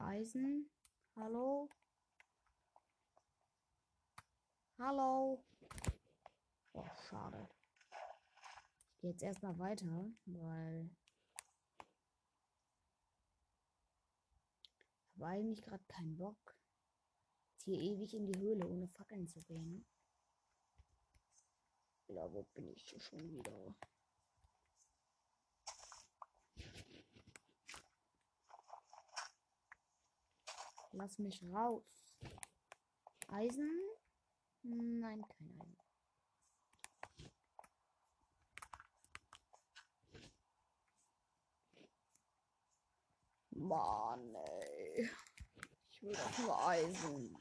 Eisen. 0.06 0.70
Hallo? 1.16 1.68
Hallo? 4.78 5.44
Oh, 6.74 6.86
schade. 7.10 7.50
Ich 8.92 9.00
gehe 9.00 9.10
jetzt 9.12 9.24
erstmal 9.24 9.58
weiter, 9.58 10.12
weil. 10.26 10.92
Ich 15.08 15.22
habe 15.22 15.26
eigentlich 15.26 15.64
gerade 15.64 15.84
keinen 15.86 16.18
Bock, 16.18 16.56
hier 17.64 17.80
ewig 17.80 18.14
in 18.14 18.28
die 18.28 18.40
Höhle 18.40 18.68
ohne 18.68 18.88
Fackeln 18.90 19.28
zu 19.28 19.40
gehen. 19.42 19.88
Ja, 22.10 22.32
wo 22.32 22.44
bin 22.54 22.68
ich 22.68 22.96
schon 23.02 23.32
wieder? 23.32 23.74
Lass 30.98 31.20
mich 31.20 31.44
raus. 31.44 32.16
Eisen? 33.28 33.70
Nein, 34.64 35.22
kein 35.28 35.52
Eisen. 35.60 35.78
Mann, 43.50 44.36
ey. 44.36 45.10
Ich 45.92 46.02
will 46.02 46.14
doch 46.14 46.40
nur 46.40 46.66
Eisen. 46.66 47.38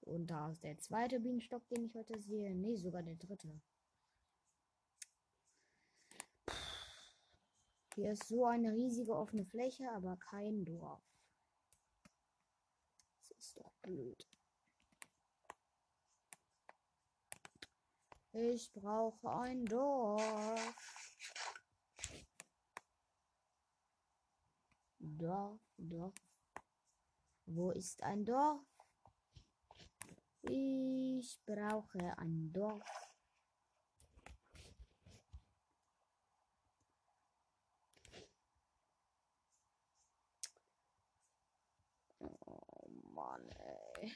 Und 0.00 0.26
da 0.28 0.50
ist 0.50 0.64
der 0.64 0.78
zweite 0.78 1.20
Bienenstock, 1.20 1.68
den 1.68 1.84
ich 1.84 1.94
heute 1.94 2.18
sehe. 2.18 2.54
Nee, 2.54 2.76
sogar 2.76 3.02
der 3.02 3.16
dritte. 3.16 3.60
Hier 7.98 8.12
ist 8.12 8.28
so 8.28 8.46
eine 8.46 8.72
riesige 8.74 9.12
offene 9.12 9.44
Fläche, 9.44 9.90
aber 9.90 10.16
kein 10.18 10.64
Dorf. 10.64 11.02
Das 13.26 13.38
ist 13.38 13.56
doch 13.56 13.72
blöd. 13.82 14.24
Ich 18.30 18.70
brauche 18.70 19.28
ein 19.40 19.64
Dorf. 19.64 20.76
Dorf, 25.00 25.60
Dorf. 25.76 26.14
Wo 27.46 27.72
ist 27.72 28.00
ein 28.04 28.24
Dorf? 28.24 28.62
Ich 30.42 31.40
brauche 31.44 32.16
ein 32.16 32.52
Dorf. 32.52 33.08
Oh 42.20 42.88
Mann, 43.14 43.48
ey. 43.50 44.12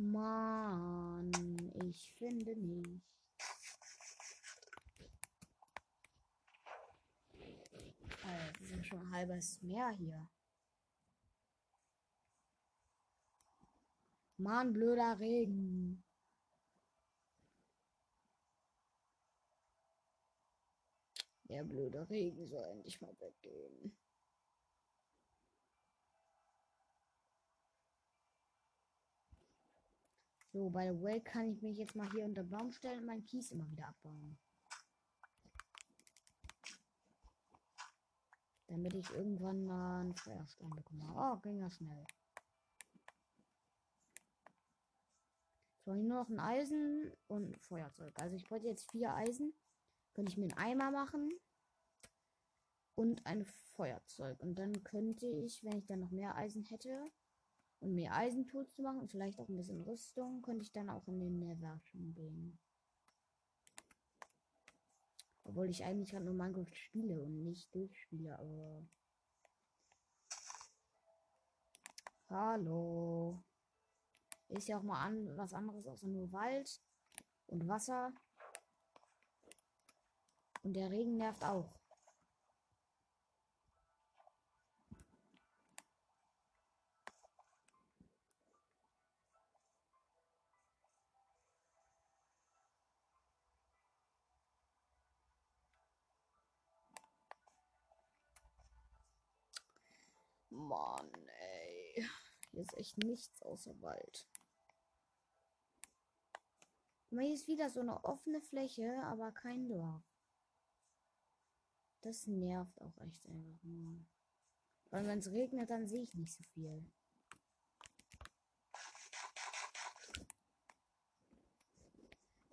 Mann, 0.00 1.30
ich 1.84 2.12
finde 2.14 2.56
nicht. 2.56 3.02
Alter, 8.24 8.52
das 8.60 8.86
schon 8.86 9.00
ein 9.00 9.12
halbes 9.12 9.60
Meer 9.60 9.90
hier. 9.90 10.28
Mann, 14.38 14.72
blöder 14.72 15.18
Regen. 15.20 16.02
Der 21.44 21.62
blöde 21.64 22.08
Regen 22.08 22.46
soll 22.46 22.64
endlich 22.64 22.98
mal 23.02 23.14
weggehen. 23.20 23.99
So, 30.52 30.68
by 30.68 30.88
the 30.88 31.00
way, 31.00 31.20
kann 31.20 31.52
ich 31.52 31.62
mich 31.62 31.78
jetzt 31.78 31.94
mal 31.94 32.10
hier 32.10 32.24
unter 32.24 32.42
Baum 32.42 32.72
stellen 32.72 33.00
und 33.00 33.06
meinen 33.06 33.24
Kies 33.24 33.52
immer 33.52 33.70
wieder 33.70 33.86
abbauen. 33.86 34.36
Damit 38.66 38.94
ich 38.94 39.08
irgendwann 39.10 39.64
mal 39.64 40.00
einen 40.00 40.14
Feuerstein 40.14 40.70
bekomme. 40.70 41.04
Oh, 41.14 41.36
ging 41.38 41.60
ja 41.60 41.70
schnell. 41.70 42.04
So, 45.84 45.94
nur 45.94 46.18
noch 46.18 46.28
ein 46.28 46.40
Eisen 46.40 47.12
und 47.28 47.50
ein 47.50 47.58
Feuerzeug. 47.60 48.12
Also 48.20 48.34
ich 48.34 48.50
wollte 48.50 48.66
jetzt 48.66 48.90
vier 48.90 49.14
Eisen. 49.14 49.54
Könnte 50.14 50.32
ich 50.32 50.36
mir 50.36 50.44
einen 50.44 50.58
Eimer 50.58 50.90
machen. 50.90 51.30
Und 52.96 53.24
ein 53.24 53.44
Feuerzeug. 53.44 54.40
Und 54.40 54.56
dann 54.58 54.82
könnte 54.82 55.26
ich, 55.26 55.62
wenn 55.62 55.78
ich 55.78 55.86
dann 55.86 56.00
noch 56.00 56.10
mehr 56.10 56.34
Eisen 56.36 56.64
hätte, 56.64 57.10
und 57.80 57.94
mehr 57.94 58.14
Eisentools 58.14 58.72
zu 58.74 58.82
machen 58.82 59.00
und 59.00 59.10
vielleicht 59.10 59.40
auch 59.40 59.48
ein 59.48 59.56
bisschen 59.56 59.80
Rüstung, 59.80 60.42
könnte 60.42 60.62
ich 60.62 60.72
dann 60.72 60.90
auch 60.90 61.06
in 61.08 61.18
den 61.18 61.38
Nether 61.38 61.80
schon 61.80 62.14
gehen. 62.14 62.58
Obwohl 65.44 65.70
ich 65.70 65.82
eigentlich 65.82 66.10
gerade 66.10 66.26
nur 66.26 66.34
Minecraft 66.34 66.74
spiele 66.74 67.20
und 67.20 67.42
nicht 67.42 67.74
durchspiele, 67.74 68.38
aber. 68.38 68.86
Hallo. 72.28 73.42
Ist 74.48 74.68
ja 74.68 74.78
auch 74.78 74.82
mal 74.82 75.02
an 75.04 75.36
was 75.36 75.52
anderes 75.54 75.86
außer 75.86 76.06
nur 76.06 76.30
Wald 76.32 76.80
und 77.46 77.66
Wasser. 77.66 78.12
Und 80.62 80.74
der 80.74 80.90
Regen 80.90 81.16
nervt 81.16 81.42
auch. 81.42 81.79
Mann, 100.50 101.10
ey. 101.26 102.06
Hier 102.50 102.62
ist 102.62 102.76
echt 102.76 102.98
nichts 102.98 103.42
außer 103.42 103.80
Wald. 103.80 104.26
Hier 107.10 107.32
ist 107.34 107.48
wieder 107.48 107.70
so 107.70 107.80
eine 107.80 108.04
offene 108.04 108.40
Fläche, 108.40 109.02
aber 109.04 109.32
kein 109.32 109.68
Dorf. 109.68 110.02
Das 112.02 112.26
nervt 112.26 112.80
auch 112.80 112.96
echt 112.98 113.26
einfach 113.26 113.62
nur. 113.62 114.06
Weil 114.90 115.06
wenn 115.06 115.18
es 115.18 115.30
regnet, 115.30 115.70
dann 115.70 115.86
sehe 115.86 116.02
ich 116.02 116.14
nicht 116.14 116.32
so 116.32 116.42
viel. 116.42 116.90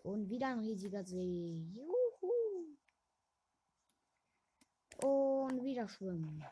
Und 0.04 0.30
wieder 0.30 0.50
ein 0.50 0.60
riesiger 0.60 1.04
See. 1.04 1.72
Juhu. 1.74 2.78
Und 5.02 5.64
wieder 5.64 5.88
schwimmen 5.88 6.46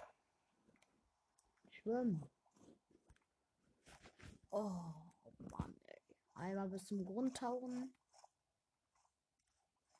schwimmen. 1.85 2.25
Oh 4.49 4.71
Mann, 5.51 5.75
ey. 5.85 6.01
Einmal 6.33 6.69
bis 6.69 6.85
zum 6.85 7.05
Grund 7.05 7.37
tauchen. 7.37 7.93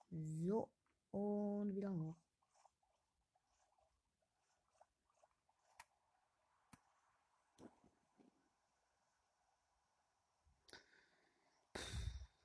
So. 0.10 0.68
Und 1.12 1.76
wieder 1.76 1.94
hoch. 1.94 2.18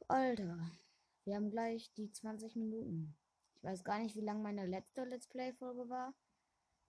Alter, 0.06 0.58
wir 1.24 1.36
haben 1.36 1.50
gleich 1.50 1.92
die 1.94 2.10
20 2.10 2.56
Minuten. 2.56 3.16
Ich 3.56 3.62
weiß 3.62 3.84
gar 3.84 4.00
nicht, 4.00 4.16
wie 4.16 4.20
lang 4.20 4.42
meine 4.42 4.66
letzte 4.66 5.04
Let's 5.04 5.28
Play-Folge 5.28 5.88
war, 5.88 6.14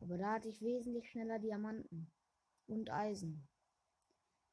aber 0.02 0.18
da 0.18 0.34
hatte 0.34 0.50
ich 0.50 0.62
wesentlich 0.62 1.10
schneller 1.10 1.38
Diamanten 1.40 2.12
und 2.72 2.90
Eisen. 2.90 3.48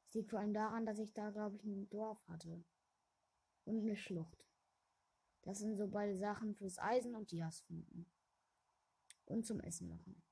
Das 0.07 0.14
liegt 0.14 0.31
vor 0.31 0.40
allem 0.40 0.54
daran, 0.54 0.87
dass 0.87 0.98
ich 0.98 1.12
da, 1.12 1.31
glaube 1.31 1.57
ich, 1.57 1.64
ein 1.64 1.88
Dorf 1.90 2.26
hatte. 2.28 2.64
Und 3.64 3.81
eine 3.81 3.96
Schlucht. 3.96 4.46
Das 5.42 5.59
sind 5.59 5.76
so 5.76 5.88
beide 5.88 6.16
Sachen 6.16 6.54
fürs 6.54 6.78
Eisen 6.78 7.14
und 7.14 7.31
Dias 7.31 7.61
finden. 7.61 8.11
Und 9.26 9.46
zum 9.46 9.61
Essen 9.61 9.88
machen. 9.88 10.22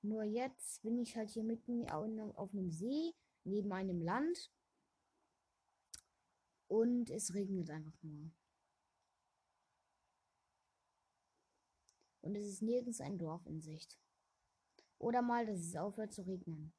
Nur 0.00 0.24
jetzt 0.24 0.82
bin 0.82 0.98
ich 0.98 1.16
halt 1.16 1.30
hier 1.30 1.44
mitten 1.44 1.88
auf 1.90 2.52
einem 2.52 2.70
See, 2.70 3.14
neben 3.44 3.72
einem 3.72 4.00
Land. 4.00 4.50
Und 6.66 7.10
es 7.10 7.34
regnet 7.34 7.70
einfach 7.70 8.02
nur. 8.02 8.30
Und 12.20 12.36
es 12.36 12.46
ist 12.46 12.62
nirgends 12.62 13.00
ein 13.00 13.18
Dorf 13.18 13.46
in 13.46 13.60
Sicht. 13.60 13.98
Oder 14.98 15.22
mal, 15.22 15.46
dass 15.46 15.60
es 15.60 15.76
aufhört 15.76 16.12
zu 16.12 16.22
regnen. 16.22 16.72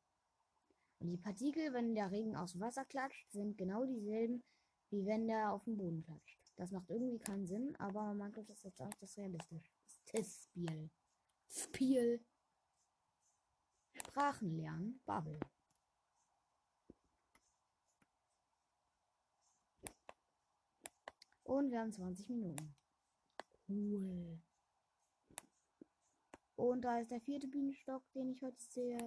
Und 1.00 1.08
die 1.08 1.18
Partikel, 1.18 1.74
wenn 1.74 1.96
der 1.96 2.12
Regen 2.12 2.36
aufs 2.36 2.60
Wasser 2.60 2.84
klatscht, 2.84 3.32
sind 3.32 3.58
genau 3.58 3.86
dieselben, 3.86 4.44
wie 4.90 5.06
wenn 5.06 5.28
der 5.28 5.54
auf 5.54 5.64
den 5.64 5.78
Boden 5.78 6.04
klatscht. 6.04 6.40
Das 6.58 6.72
macht 6.72 6.90
irgendwie 6.90 7.20
keinen 7.20 7.48
Sinn, 7.48 7.76
aber 7.78 8.14
das 8.36 8.66
ist 8.66 8.82
auch 8.82 8.94
das 9.00 9.18
realistisch. 9.18 9.72
Das 10.12 10.44
Spiel. 10.44 10.90
Spiel. 11.48 12.26
Sprachen 13.94 14.58
lernen. 14.58 15.02
Bubble. 15.06 15.40
Und 21.44 21.72
wir 21.72 21.80
haben 21.80 21.92
20 21.92 22.30
Minuten. 22.30 22.76
Cool. 23.68 24.40
Und 26.60 26.82
da 26.82 27.00
ist 27.00 27.10
der 27.10 27.22
vierte 27.22 27.48
Bienenstock, 27.48 28.04
den 28.12 28.32
ich 28.32 28.42
heute 28.42 28.60
sehe. 28.60 28.98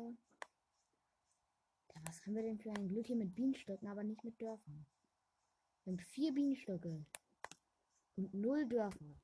Ja, 1.91 2.01
was 2.07 2.25
haben 2.25 2.35
wir 2.35 2.43
denn 2.43 2.59
für 2.59 2.71
ein 2.71 2.88
Glück 2.88 3.07
hier 3.07 3.17
mit 3.17 3.35
Bienenstöcken, 3.35 3.88
aber 3.88 4.03
nicht 4.05 4.25
mit 4.25 4.41
Dörfern? 4.41 4.87
Wir 5.85 5.93
haben 5.93 5.99
vier 5.99 6.33
Bienenstöcke. 6.33 7.05
Und 8.17 8.33
null 8.33 8.67
Dörfer. 8.67 9.21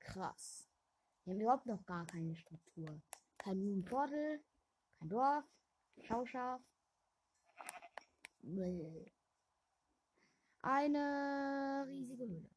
Krass. 0.00 0.68
Wir 1.22 1.34
haben 1.34 1.40
überhaupt 1.42 1.66
noch 1.66 1.86
gar 1.86 2.04
keine 2.06 2.34
Struktur. 2.34 3.00
Kein 3.38 3.60
Blumenviertel, 3.60 4.42
kein 4.98 5.08
Dorf, 5.08 5.44
Schauschaf. 6.02 6.60
Eine 10.60 11.86
riesige 11.86 12.24
Höhle. 12.24 12.50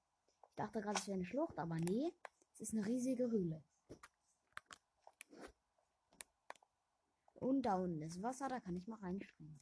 Ich 0.49 0.55
dachte 0.55 0.81
gerade, 0.81 0.97
es 0.97 1.05
wäre 1.05 1.17
eine 1.17 1.25
Schlucht, 1.25 1.59
aber 1.59 1.75
nee, 1.75 2.11
es 2.55 2.61
ist 2.61 2.73
eine 2.73 2.83
riesige 2.83 3.29
Höhle. 3.29 3.63
Und 7.39 7.61
da 7.61 7.75
unten 7.75 8.01
ist 8.01 8.21
Wasser, 8.23 8.47
da 8.47 8.59
kann 8.59 8.75
ich 8.75 8.87
mal 8.87 8.99
reinspringen. 8.99 9.59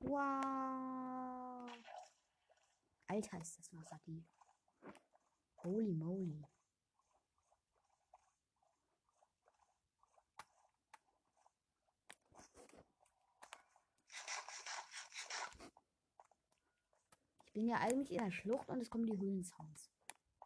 Wow. 0.00 1.70
Alter, 3.06 3.40
ist 3.40 3.58
das 3.58 3.72
Wasser 3.72 3.98
tief. 4.04 4.24
Holy 5.62 5.94
moly. 5.94 6.46
Ich 17.46 17.52
bin 17.54 17.68
ja 17.68 17.76
eigentlich 17.76 18.10
in 18.10 18.18
der 18.18 18.30
Schlucht 18.30 18.68
und 18.68 18.80
es 18.80 18.90
kommen 18.90 19.06
die 19.06 19.18
Höhlensounds. 19.18 19.90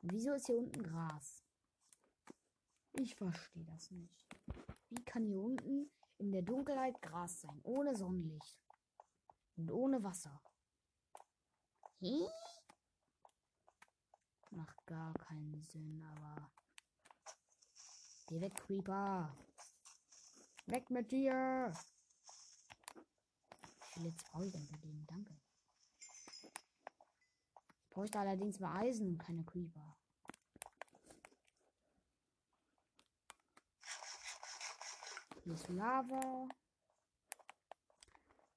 Und 0.02 0.12
wieso 0.12 0.34
ist 0.34 0.46
hier 0.46 0.58
unten 0.58 0.82
Gras? 0.82 1.47
Ich 3.00 3.14
verstehe 3.14 3.64
das 3.64 3.92
nicht. 3.92 4.26
Wie 4.90 5.04
kann 5.04 5.24
hier 5.24 5.40
unten 5.40 5.88
in 6.18 6.32
der 6.32 6.42
Dunkelheit 6.42 7.00
Gras 7.00 7.40
sein, 7.40 7.60
ohne 7.62 7.94
Sonnenlicht 7.94 8.58
und 9.56 9.70
ohne 9.70 10.02
Wasser? 10.02 10.42
Hm? 12.00 12.26
Macht 14.50 14.84
gar 14.86 15.14
keinen 15.14 15.62
Sinn, 15.62 16.02
aber. 16.02 16.50
Geh 18.26 18.40
weg, 18.40 18.54
Creeper. 18.56 19.36
Weg 20.66 20.90
mit 20.90 21.12
dir. 21.12 21.72
Wie 23.80 23.86
viel 23.92 24.06
jetzt 24.06 24.24
brauche 24.24 24.46
ich 24.46 24.52
denn 24.52 24.66
für 24.66 24.78
den? 24.78 25.06
Danke. 25.06 25.40
Ich 27.80 27.90
bräuchte 27.90 28.18
allerdings 28.18 28.58
mal 28.58 28.76
Eisen 28.80 29.06
und 29.06 29.18
keine 29.18 29.44
Creeper. 29.44 29.97
Ist 35.52 35.68
Lava. 35.68 36.46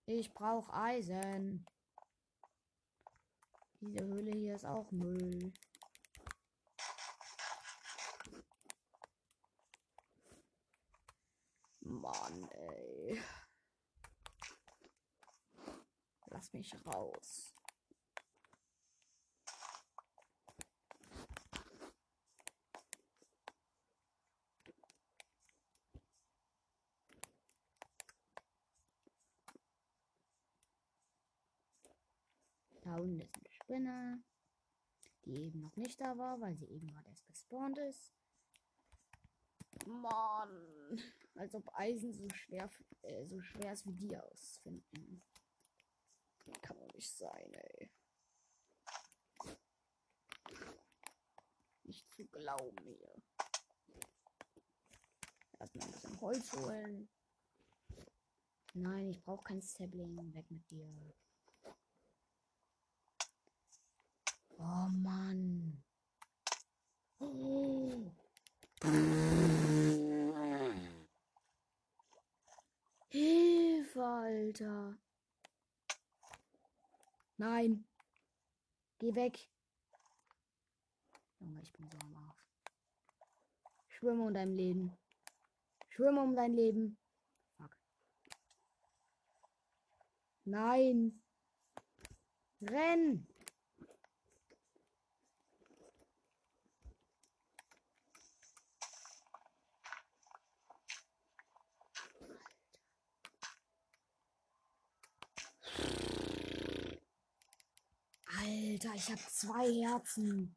Ich 0.05 0.33
brauche 0.33 0.73
Eisen. 0.73 1.65
Diese 3.79 4.05
Höhle 4.05 4.31
hier 4.31 4.55
ist 4.55 4.65
auch 4.65 4.91
Müll. 4.91 5.53
Mann, 11.79 12.49
ey. 12.49 13.23
Lass 16.25 16.51
mich 16.51 16.73
raus. 16.85 17.50
Da 32.91 32.97
ist 32.97 33.05
eine 33.05 33.29
Spinne, 33.51 34.23
die 35.23 35.45
eben 35.45 35.61
noch 35.61 35.77
nicht 35.77 36.01
da 36.01 36.17
war, 36.17 36.41
weil 36.41 36.57
sie 36.57 36.65
eben 36.65 36.87
gerade 36.87 37.07
erst 37.07 37.25
gespawnt 37.25 37.77
ist. 37.77 38.13
Mann, 39.85 41.01
als 41.35 41.55
ob 41.55 41.73
Eisen 41.73 42.13
so 42.13 42.27
schwer, 42.29 42.69
äh, 43.03 43.25
so 43.25 43.39
schwer 43.39 43.71
ist 43.71 43.85
wie 43.85 43.93
die 43.93 44.17
ausfinden. 44.17 45.23
Kann 46.61 46.77
doch 46.79 46.93
nicht 46.93 47.09
sein, 47.09 47.53
ey. 47.53 47.91
Nicht 51.83 52.11
zu 52.13 52.25
glauben 52.25 52.75
hier. 52.83 53.15
Erstmal 55.59 55.85
ein 55.85 55.91
bisschen 55.91 56.21
Holz 56.21 56.51
holen. 56.57 57.09
Nein, 58.73 59.07
ich 59.07 59.23
brauche 59.23 59.45
kein 59.45 59.61
Sapling. 59.61 60.33
Weg 60.33 60.51
mit 60.51 60.69
dir. 60.69 61.15
Oh 64.63 64.89
Mann. 64.89 65.81
Oh. 67.19 68.11
Hilfe, 73.09 74.03
Alter. 74.03 74.97
Nein. 77.37 77.85
Geh 78.99 79.15
weg. 79.15 79.49
Junge, 81.39 81.61
ich 81.63 81.73
bin 81.73 81.89
so 81.89 81.97
am 81.97 82.15
Arsch. 82.15 82.45
Schwimme 83.87 84.23
um 84.23 84.33
dein 84.33 84.55
Leben. 84.55 84.95
Schwimme 85.89 86.21
um 86.21 86.35
dein 86.35 86.53
Leben. 86.53 86.97
Fuck. 87.57 87.75
Nein. 90.45 91.19
Renn. 92.61 93.27
Alter, 108.41 108.95
ich 108.95 109.11
habe 109.11 109.21
zwei 109.29 109.71
Herzen. 109.71 110.55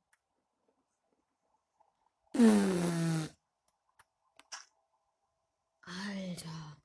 Alter. 5.83 6.77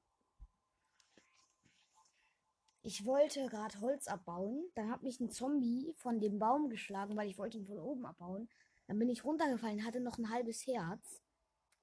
Ich 2.82 3.06
wollte 3.06 3.48
gerade 3.48 3.80
Holz 3.80 4.08
abbauen. 4.08 4.70
Dann 4.76 4.92
hat 4.92 5.04
mich 5.04 5.22
ein 5.22 5.32
Zombie 5.32 5.94
von 5.96 6.20
dem 6.20 6.38
Baum 6.38 6.70
geschlagen, 6.70 7.16
weil 7.16 7.30
ich 7.30 7.38
wollte 7.38 7.58
ihn 7.58 7.66
von 7.66 7.80
oben 7.80 8.06
abbauen. 8.06 8.50
Dann 8.88 9.00
bin 9.00 9.10
ich 9.10 9.24
runtergefallen, 9.24 9.86
hatte 9.86 10.02
noch 10.02 10.18
ein 10.18 10.30
halbes 10.30 10.68
Herz. 10.68 11.22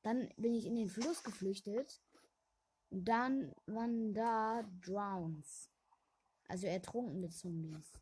Dann 0.03 0.29
bin 0.37 0.55
ich 0.55 0.67
in 0.67 0.77
den 0.77 0.91
Fluss 0.91 1.23
geflüchtet. 1.25 2.03
Und 2.91 3.07
dann 3.07 3.55
waren 3.65 4.13
da 4.13 4.63
Drowns. 4.85 5.71
Also 6.49 6.67
ertrunkene 6.67 7.31
Zombies. 7.31 7.99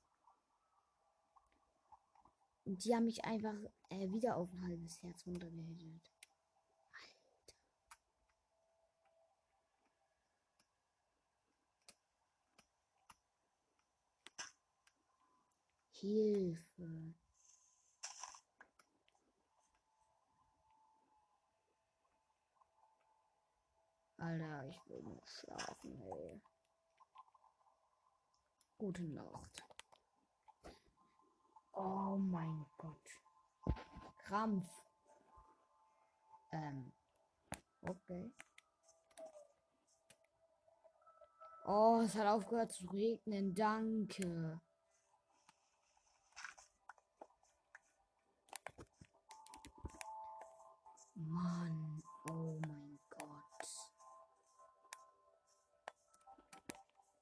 Und 2.64 2.84
die 2.84 2.94
haben 2.94 3.04
mich 3.04 3.24
einfach 3.24 3.54
äh, 3.90 4.10
wieder 4.10 4.36
auf 4.36 4.50
ein 4.52 4.62
halbes 4.66 5.02
Herz 5.02 5.26
runtergehittet. 5.26 6.10
Alter. 6.92 7.56
Hilfe. 15.92 17.14
Alter, 24.16 24.66
ich 24.68 24.88
will 24.88 25.02
nur 25.02 25.22
schlafen, 25.26 26.00
ey. 26.00 26.40
Gute 28.78 29.02
Nacht. 29.02 29.73
Oh 31.76 32.16
mein 32.16 32.66
Gott. 32.78 33.10
Krampf. 34.18 34.70
Ähm. 36.52 36.92
Okay. 37.82 38.32
Oh, 41.66 42.02
es 42.04 42.14
hat 42.14 42.26
aufgehört 42.26 42.72
zu 42.72 42.86
regnen. 42.88 43.54
Danke. 43.54 44.60
Mann, 51.14 52.02
oh 52.28 52.58
mein 52.66 53.00
Gott. 53.08 53.92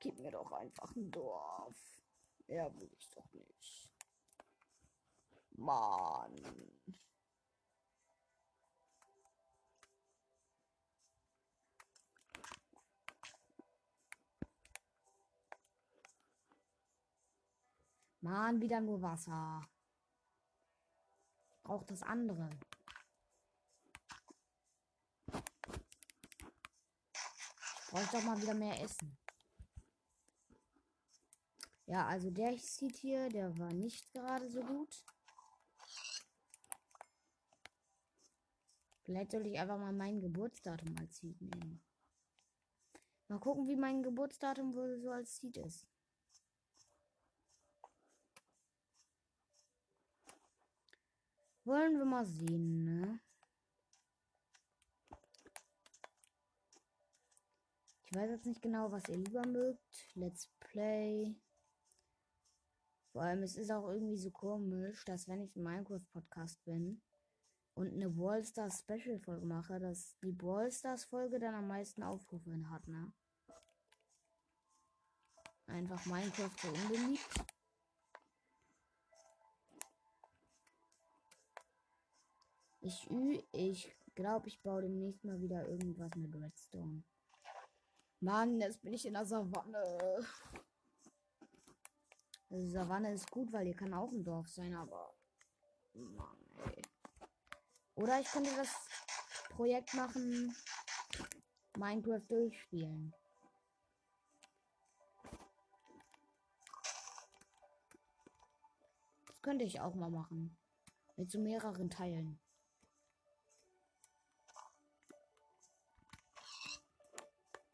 Gib 0.00 0.18
mir 0.18 0.30
doch 0.30 0.50
einfach 0.52 0.94
ein 0.96 1.10
Dorf. 1.10 1.76
Ja, 2.48 2.74
will 2.74 2.90
ich 2.92 3.08
doch 3.10 3.32
nicht. 3.32 3.81
Mann. 5.56 6.62
Mann, 18.20 18.60
wieder 18.60 18.80
nur 18.80 19.02
Wasser. 19.02 19.66
Braucht 21.64 21.90
das 21.90 22.02
andere. 22.02 22.50
Brauche 27.90 28.10
doch 28.12 28.22
mal 28.22 28.40
wieder 28.40 28.54
mehr 28.54 28.80
Essen. 28.80 29.18
Ja, 31.86 32.06
also 32.06 32.30
der 32.30 32.56
sieht 32.56 32.96
hier, 32.96 33.28
der 33.28 33.58
war 33.58 33.72
nicht 33.72 34.10
gerade 34.12 34.48
so 34.48 34.62
gut. 34.62 35.04
Vielleicht 39.04 39.32
soll 39.32 39.46
ich 39.46 39.58
einfach 39.58 39.78
mal 39.78 39.92
mein 39.92 40.20
Geburtsdatum 40.20 40.94
als 40.98 41.16
Seed 41.18 41.40
nehmen. 41.40 41.82
Mal 43.28 43.40
gucken, 43.40 43.66
wie 43.66 43.76
mein 43.76 44.02
Geburtsdatum 44.02 44.74
wohl 44.74 44.98
so 45.00 45.10
als 45.10 45.36
Seed 45.36 45.56
ist. 45.56 45.86
Wollen 51.64 51.96
wir 51.96 52.04
mal 52.04 52.26
sehen, 52.26 52.84
ne? 52.84 53.20
Ich 58.04 58.14
weiß 58.14 58.30
jetzt 58.30 58.46
nicht 58.46 58.60
genau, 58.60 58.92
was 58.92 59.08
ihr 59.08 59.16
lieber 59.16 59.46
mögt. 59.46 60.08
Let's 60.14 60.48
Play. 60.60 61.34
Vor 63.12 63.22
allem, 63.22 63.42
es 63.42 63.56
ist 63.56 63.70
auch 63.70 63.88
irgendwie 63.88 64.16
so 64.16 64.30
komisch, 64.30 65.04
dass 65.04 65.28
wenn 65.28 65.40
ich 65.40 65.56
ein 65.56 65.62
Minecraft-Podcast 65.62 66.62
bin 66.64 67.00
und 67.74 67.92
eine 67.92 68.16
Wallstars 68.16 68.80
Special-Folge 68.80 69.46
mache, 69.46 69.78
dass 69.78 70.16
die 70.18 70.40
Wallstars-Folge 70.40 71.38
dann 71.38 71.54
am 71.54 71.68
meisten 71.68 72.02
Aufrufe 72.02 72.50
hat, 72.70 72.86
ne? 72.88 73.12
Einfach 75.66 76.04
Minecraft 76.06 76.50
so 76.60 76.68
unbeliebt. 76.68 77.44
Ich 82.80 83.08
ich 83.52 83.96
glaube, 84.14 84.48
ich 84.48 84.60
baue 84.60 84.82
demnächst 84.82 85.24
mal 85.24 85.40
wieder 85.40 85.66
irgendwas 85.68 86.14
mit 86.16 86.34
Redstone. 86.34 87.04
Mann, 88.20 88.60
jetzt 88.60 88.82
bin 88.82 88.92
ich 88.92 89.06
in 89.06 89.14
der 89.14 89.24
Savanne. 89.24 90.26
Die 92.50 92.68
Savanne 92.68 93.14
ist 93.14 93.30
gut, 93.30 93.52
weil 93.52 93.64
hier 93.64 93.74
kann 93.74 93.94
auch 93.94 94.12
ein 94.12 94.24
Dorf 94.24 94.48
sein, 94.48 94.74
aber. 94.74 95.14
Mann, 95.94 96.36
ey. 96.66 96.91
Oder 97.94 98.20
ich 98.20 98.26
könnte 98.30 98.54
das 98.56 98.68
Projekt 99.50 99.94
machen. 99.94 100.54
Minecraft 101.76 102.26
durchspielen. 102.28 103.14
Das 109.26 109.42
könnte 109.42 109.64
ich 109.64 109.80
auch 109.80 109.94
mal 109.94 110.10
machen. 110.10 110.56
Mit 111.16 111.30
so 111.30 111.38
mehreren 111.38 111.90
Teilen. 111.90 112.40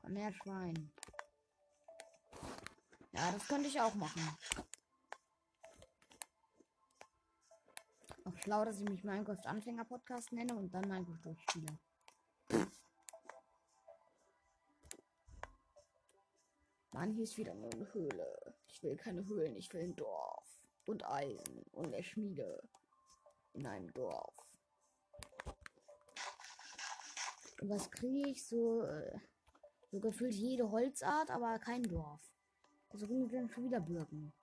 Mehr 0.09 0.33
Schwein. 0.33 0.91
Ja, 3.13 3.31
das 3.31 3.47
könnte 3.47 3.69
ich 3.69 3.81
auch 3.81 3.95
machen. 3.95 4.23
Auch 8.29 8.37
schlau, 8.37 8.63
dass 8.63 8.79
ich 8.81 8.89
mich 8.91 9.05
Minecraft 9.05 9.47
Anfänger 9.47 9.87
Podcast 9.87 10.33
nenne 10.33 10.55
und 10.55 10.75
dann 10.75 10.87
Minecraft 10.87 11.23
durchspiele. 11.23 11.79
Mann, 16.93 17.13
hier 17.13 17.25
ist 17.25 17.39
wieder 17.39 17.55
nur 17.55 17.73
eine 17.73 17.91
Höhle. 17.95 18.55
Ich 18.67 18.83
will 18.83 18.97
keine 18.97 19.25
Höhlen, 19.25 19.57
ich 19.57 19.73
will 19.73 19.83
ein 19.83 19.97
Dorf. 19.97 20.61
Und 20.85 21.07
Eisen 21.07 21.63
und 21.73 21.87
eine 21.87 22.03
Schmiede. 22.03 22.63
In 23.55 23.67
einem 23.67 23.91
Dorf. 23.95 24.35
Und 27.63 27.71
was 27.71 27.91
kriege 27.91 28.29
ich 28.29 28.47
so? 28.47 28.83
Äh 28.83 29.19
so 29.91 30.01
gefühlt 30.01 30.35
jede 30.35 30.71
Holzart, 30.71 31.31
aber 31.31 31.59
kein 31.59 31.83
Dorf. 31.83 32.21
Also 32.91 33.07
kriegen 33.07 33.31
wir 33.31 33.49
schon 33.49 33.65
wieder 33.65 33.81
Birken. 33.81 34.35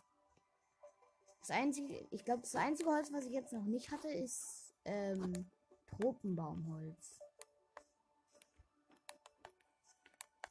Das 1.47 1.55
einzige, 1.55 2.07
ich 2.09 2.25
glaube, 2.25 2.41
das 2.41 2.55
einzige 2.55 2.89
Holz, 2.89 3.13
was 3.13 3.25
ich 3.25 3.31
jetzt 3.31 3.53
noch 3.53 3.65
nicht 3.65 3.91
hatte, 3.91 4.07
ist 4.07 4.73
ähm, 4.83 5.51
Tropenbaumholz. 5.85 7.19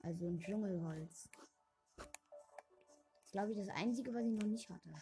Also 0.03 0.29
ein 0.29 0.39
Dschungelholz. 0.39 1.29
Das 1.97 3.31
glaube 3.33 3.51
ich, 3.51 3.59
das 3.59 3.71
einzige, 3.71 4.15
was 4.15 4.25
ich 4.25 4.35
noch 4.35 4.47
nicht 4.47 4.71
hatte. 4.71 4.95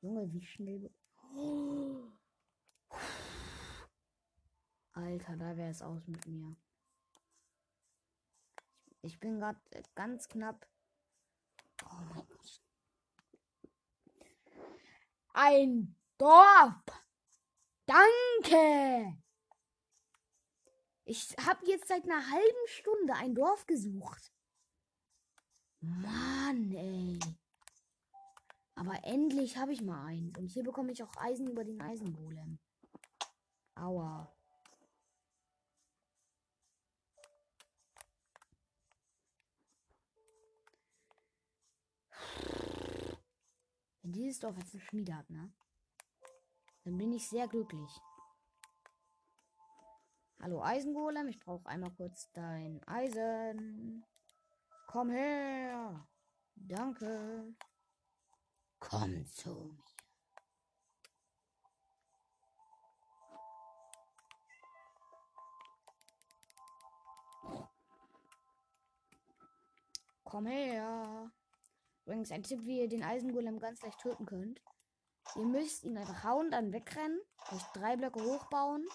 Junge, 0.00 0.32
wie 0.32 0.44
schnell. 0.44 0.94
Alter, 4.92 5.36
da 5.36 5.56
wäre 5.56 5.70
es 5.70 5.82
aus 5.82 6.06
mit 6.06 6.24
mir. 6.28 6.54
Ich 9.02 9.18
bin 9.18 9.40
gerade 9.40 9.58
ganz 9.96 10.28
knapp. 10.28 10.68
Oh 11.82 11.96
mein 12.14 12.28
Gott. 12.28 12.64
Ein 15.34 15.96
Dorf. 16.16 16.84
Danke. 17.86 19.18
Ich 21.04 21.36
habe 21.44 21.66
jetzt 21.66 21.88
seit 21.88 22.04
einer 22.04 22.30
halben 22.30 22.66
Stunde 22.66 23.14
ein 23.14 23.34
Dorf 23.34 23.66
gesucht. 23.66 24.32
Mann, 25.80 26.72
ey. 26.72 27.18
Aber 28.76 29.04
endlich 29.04 29.56
habe 29.56 29.72
ich 29.72 29.82
mal 29.82 30.06
eins. 30.06 30.38
Und 30.38 30.48
hier 30.48 30.62
bekomme 30.62 30.92
ich 30.92 31.02
auch 31.02 31.16
Eisen 31.16 31.48
über 31.48 31.64
den 31.64 31.80
Eisengolem. 31.80 32.58
Aua. 33.74 34.33
Wenn 44.04 44.12
dieses 44.12 44.38
Dorf 44.38 44.58
jetzt 44.58 44.74
eine 44.74 44.82
Schmiede 44.82 45.16
hat, 45.16 45.30
ne? 45.30 45.50
Dann 46.84 46.98
bin 46.98 47.10
ich 47.10 47.26
sehr 47.26 47.48
glücklich. 47.48 47.90
Hallo 50.42 50.62
Eisengolem, 50.62 51.26
ich 51.28 51.40
brauche 51.40 51.66
einmal 51.66 51.90
kurz 51.92 52.30
dein 52.32 52.86
Eisen. 52.86 54.04
Komm 54.88 55.08
her. 55.08 56.06
Danke. 56.54 57.54
Komm 58.78 59.24
zu 59.24 59.74
mir. 59.74 59.84
Komm 70.24 70.46
her. 70.46 71.32
Übrigens 72.04 72.30
ein 72.30 72.42
Tipp, 72.42 72.64
wie 72.64 72.80
ihr 72.80 72.88
den 72.88 73.02
Eisengolem 73.02 73.58
ganz 73.58 73.82
leicht 73.82 73.98
töten 73.98 74.26
könnt. 74.26 74.60
Ihr 75.36 75.46
müsst 75.46 75.84
ihn 75.84 75.96
einfach 75.96 76.24
hauen, 76.24 76.50
dann 76.50 76.72
wegrennen, 76.72 77.18
euch 77.50 77.62
drei 77.72 77.96
Blöcke 77.96 78.22
hochbauen 78.22 78.86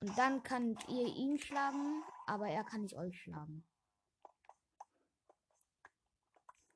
und 0.00 0.16
dann 0.16 0.42
könnt 0.42 0.86
ihr 0.88 1.06
ihn 1.06 1.38
schlagen, 1.38 2.02
aber 2.26 2.48
er 2.48 2.62
kann 2.64 2.82
nicht 2.82 2.96
euch 2.96 3.20
schlagen. 3.20 3.66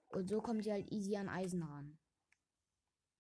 Und 0.09 0.29
so 0.29 0.41
kommt 0.41 0.67
ihr 0.67 0.73
halt 0.73 0.91
easy 0.91 1.17
an 1.17 1.29
Eisen 1.29 1.63
ran. 1.63 1.99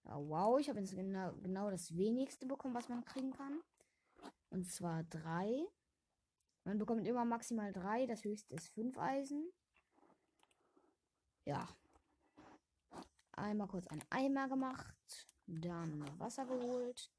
Ja, 0.05 0.17
wow, 0.17 0.59
ich 0.59 0.69
habe 0.69 0.81
jetzt 0.81 0.95
genau, 0.95 1.33
genau 1.37 1.71
das 1.71 1.97
wenigste 1.97 2.47
bekommen, 2.47 2.75
was 2.75 2.89
man 2.89 3.05
kriegen 3.05 3.33
kann. 3.33 3.63
Und 4.51 4.71
zwar 4.71 5.05
drei. 5.05 5.67
Man 6.65 6.79
bekommt 6.79 7.07
immer 7.07 7.25
maximal 7.25 7.73
drei, 7.73 8.07
das 8.07 8.25
höchste 8.25 8.55
ist 8.55 8.69
fünf 8.69 8.99
Eisen. 8.99 9.53
Ja. 11.45 11.69
Einmal 13.33 13.67
kurz 13.69 13.87
einen 13.89 14.05
Eimer 14.11 14.49
gemacht, 14.49 15.27
dann 15.47 16.19
Wasser 16.19 16.45
geholt. 16.47 17.11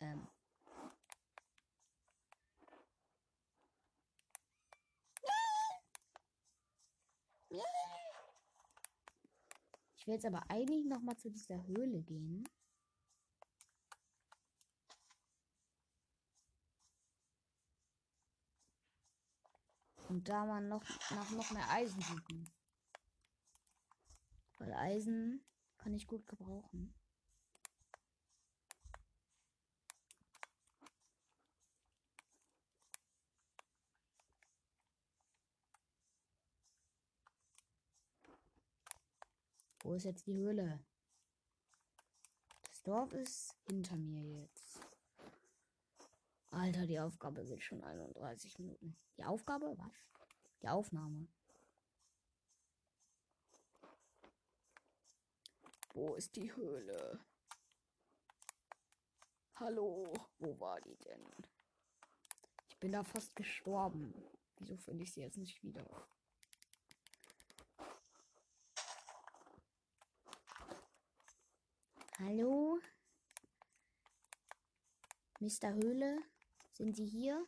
Ähm. 0.00 0.28
Ich 9.96 10.06
will 10.06 10.14
jetzt 10.14 10.26
aber 10.26 10.42
eigentlich 10.50 10.84
noch 10.84 11.00
mal 11.00 11.16
zu 11.16 11.30
dieser 11.30 11.66
Höhle 11.66 12.02
gehen. 12.02 12.46
Und 20.14 20.28
da 20.28 20.46
man 20.46 20.68
noch 20.68 20.84
nach 21.10 21.28
noch 21.30 21.50
mehr 21.50 21.68
Eisen 21.70 22.00
suchen. 22.00 22.48
Weil 24.58 24.72
Eisen 24.74 25.44
kann 25.76 25.92
ich 25.92 26.06
gut 26.06 26.24
gebrauchen. 26.28 26.94
Wo 39.80 39.94
ist 39.94 40.04
jetzt 40.04 40.28
die 40.28 40.36
Höhle? 40.36 40.78
Das 42.68 42.82
Dorf 42.84 43.12
ist 43.14 43.56
hinter 43.66 43.96
mir 43.96 44.22
jetzt. 44.22 44.93
Alter, 46.54 46.86
die 46.86 47.00
Aufgabe 47.00 47.44
geht 47.44 47.64
schon 47.64 47.82
31 47.82 48.60
Minuten. 48.60 48.96
Die 49.18 49.24
Aufgabe? 49.24 49.76
Was? 49.76 50.08
Die 50.62 50.68
Aufnahme. 50.68 51.26
Wo 55.92 56.14
ist 56.14 56.36
die 56.36 56.54
Höhle? 56.54 57.20
Hallo, 59.56 60.12
wo 60.38 60.60
war 60.60 60.80
die 60.80 60.96
denn? 60.96 61.26
Ich 62.68 62.78
bin 62.78 62.92
da 62.92 63.02
fast 63.02 63.34
gestorben. 63.34 64.14
Wieso 64.58 64.76
finde 64.76 65.02
ich 65.02 65.12
sie 65.12 65.22
jetzt 65.22 65.38
nicht 65.38 65.60
wieder? 65.62 65.84
Hallo? 72.20 72.78
Mr. 75.40 75.74
Höhle? 75.74 76.33
Sind 76.74 76.96
Sie 76.96 77.06
hier? 77.06 77.46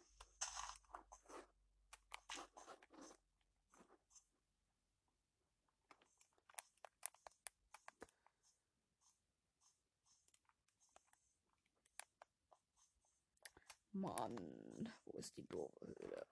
Mann, 13.90 14.92
wo 15.04 15.18
ist 15.18 15.36
die 15.36 15.48
doofe 15.48 15.86
Höhle? 15.86 16.26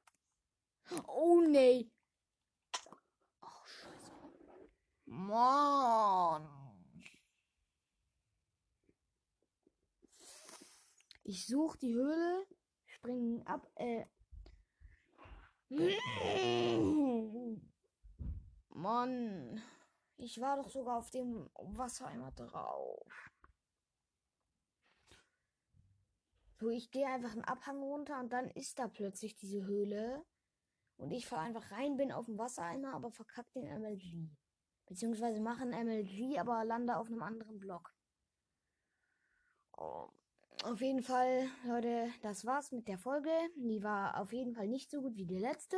Oh 1.09 1.41
nee. 1.41 1.91
Oh 3.43 3.65
Scheiße. 3.65 4.13
Mann. 5.07 6.65
Ich 11.25 11.47
suche 11.47 11.79
die 11.79 11.95
Höhle, 11.95 12.47
springen 13.05 13.47
ab, 13.47 13.71
äh. 13.77 14.07
Mann, 18.71 19.63
ich 20.17 20.41
war 20.41 20.57
doch 20.57 20.69
sogar 20.71 20.99
auf 20.99 21.11
dem 21.11 21.51
Wassereimer 21.55 22.33
drauf. 22.33 23.07
So, 26.61 26.71
ich 26.71 26.91
gehe 26.91 27.07
einfach 27.07 27.33
einen 27.33 27.45
Abhang 27.45 27.83
runter 27.83 28.21
und 28.21 28.33
dann 28.33 28.49
ist 28.51 28.79
da 28.79 28.89
plötzlich 28.89 29.37
diese 29.37 29.65
Höhle. 29.65 30.25
Und 30.97 31.11
ich 31.11 31.27
fahre 31.27 31.43
einfach 31.43 31.73
rein, 31.73 31.97
bin 31.97 32.13
auf 32.13 32.27
dem 32.27 32.39
Wassereimer, 32.39 32.95
aber 32.95 33.11
verkackt 33.11 33.55
den 33.57 33.67
MLG. 33.67 34.31
Beziehungsweise 34.87 35.41
mache 35.41 35.63
einen 35.63 35.87
MLG, 35.87 36.39
aber 36.39 36.65
lande 36.65 36.97
auf 36.97 37.09
einem 37.09 37.23
anderen 37.23 37.59
Block. 37.59 37.93
Oh. 39.77 40.09
Auf 40.65 40.81
jeden 40.81 41.03
Fall, 41.03 41.51
Leute, 41.67 42.11
das 42.23 42.47
war's 42.47 42.73
mit 42.73 42.89
der 42.89 42.97
Folge. 42.97 43.29
Die 43.55 43.83
war 43.83 44.19
auf 44.19 44.33
jeden 44.33 44.55
Fall 44.55 44.67
nicht 44.67 44.91
so 44.91 45.03
gut 45.03 45.15
wie 45.15 45.27
die 45.27 45.39
letzte. 45.39 45.77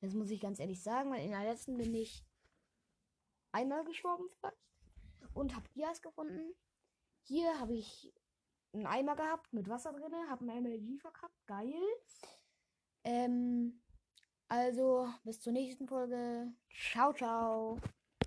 Das 0.00 0.14
muss 0.14 0.30
ich 0.30 0.40
ganz 0.40 0.58
ehrlich 0.60 0.82
sagen, 0.82 1.10
weil 1.10 1.22
in 1.22 1.32
der 1.32 1.44
letzten 1.44 1.76
bin 1.76 1.94
ich 1.94 2.24
einmal 3.52 3.84
gestorben 3.84 4.24
vielleicht 4.30 4.56
und 5.34 5.54
habe 5.54 5.68
Dias 5.74 6.00
gefunden. 6.00 6.54
Hier 7.24 7.60
habe 7.60 7.74
ich 7.74 8.14
einen 8.72 8.86
Eimer 8.86 9.14
gehabt 9.14 9.52
mit 9.52 9.68
Wasser 9.68 9.92
drin, 9.92 10.30
habe 10.30 10.42
ein 10.42 10.62
MLG 10.62 10.98
verkackt, 10.98 11.46
geil. 11.46 11.82
Ähm, 13.04 13.82
also 14.48 15.12
bis 15.24 15.38
zur 15.38 15.52
nächsten 15.52 15.86
Folge. 15.86 16.50
Ciao, 16.70 17.12
ciao. 17.12 17.78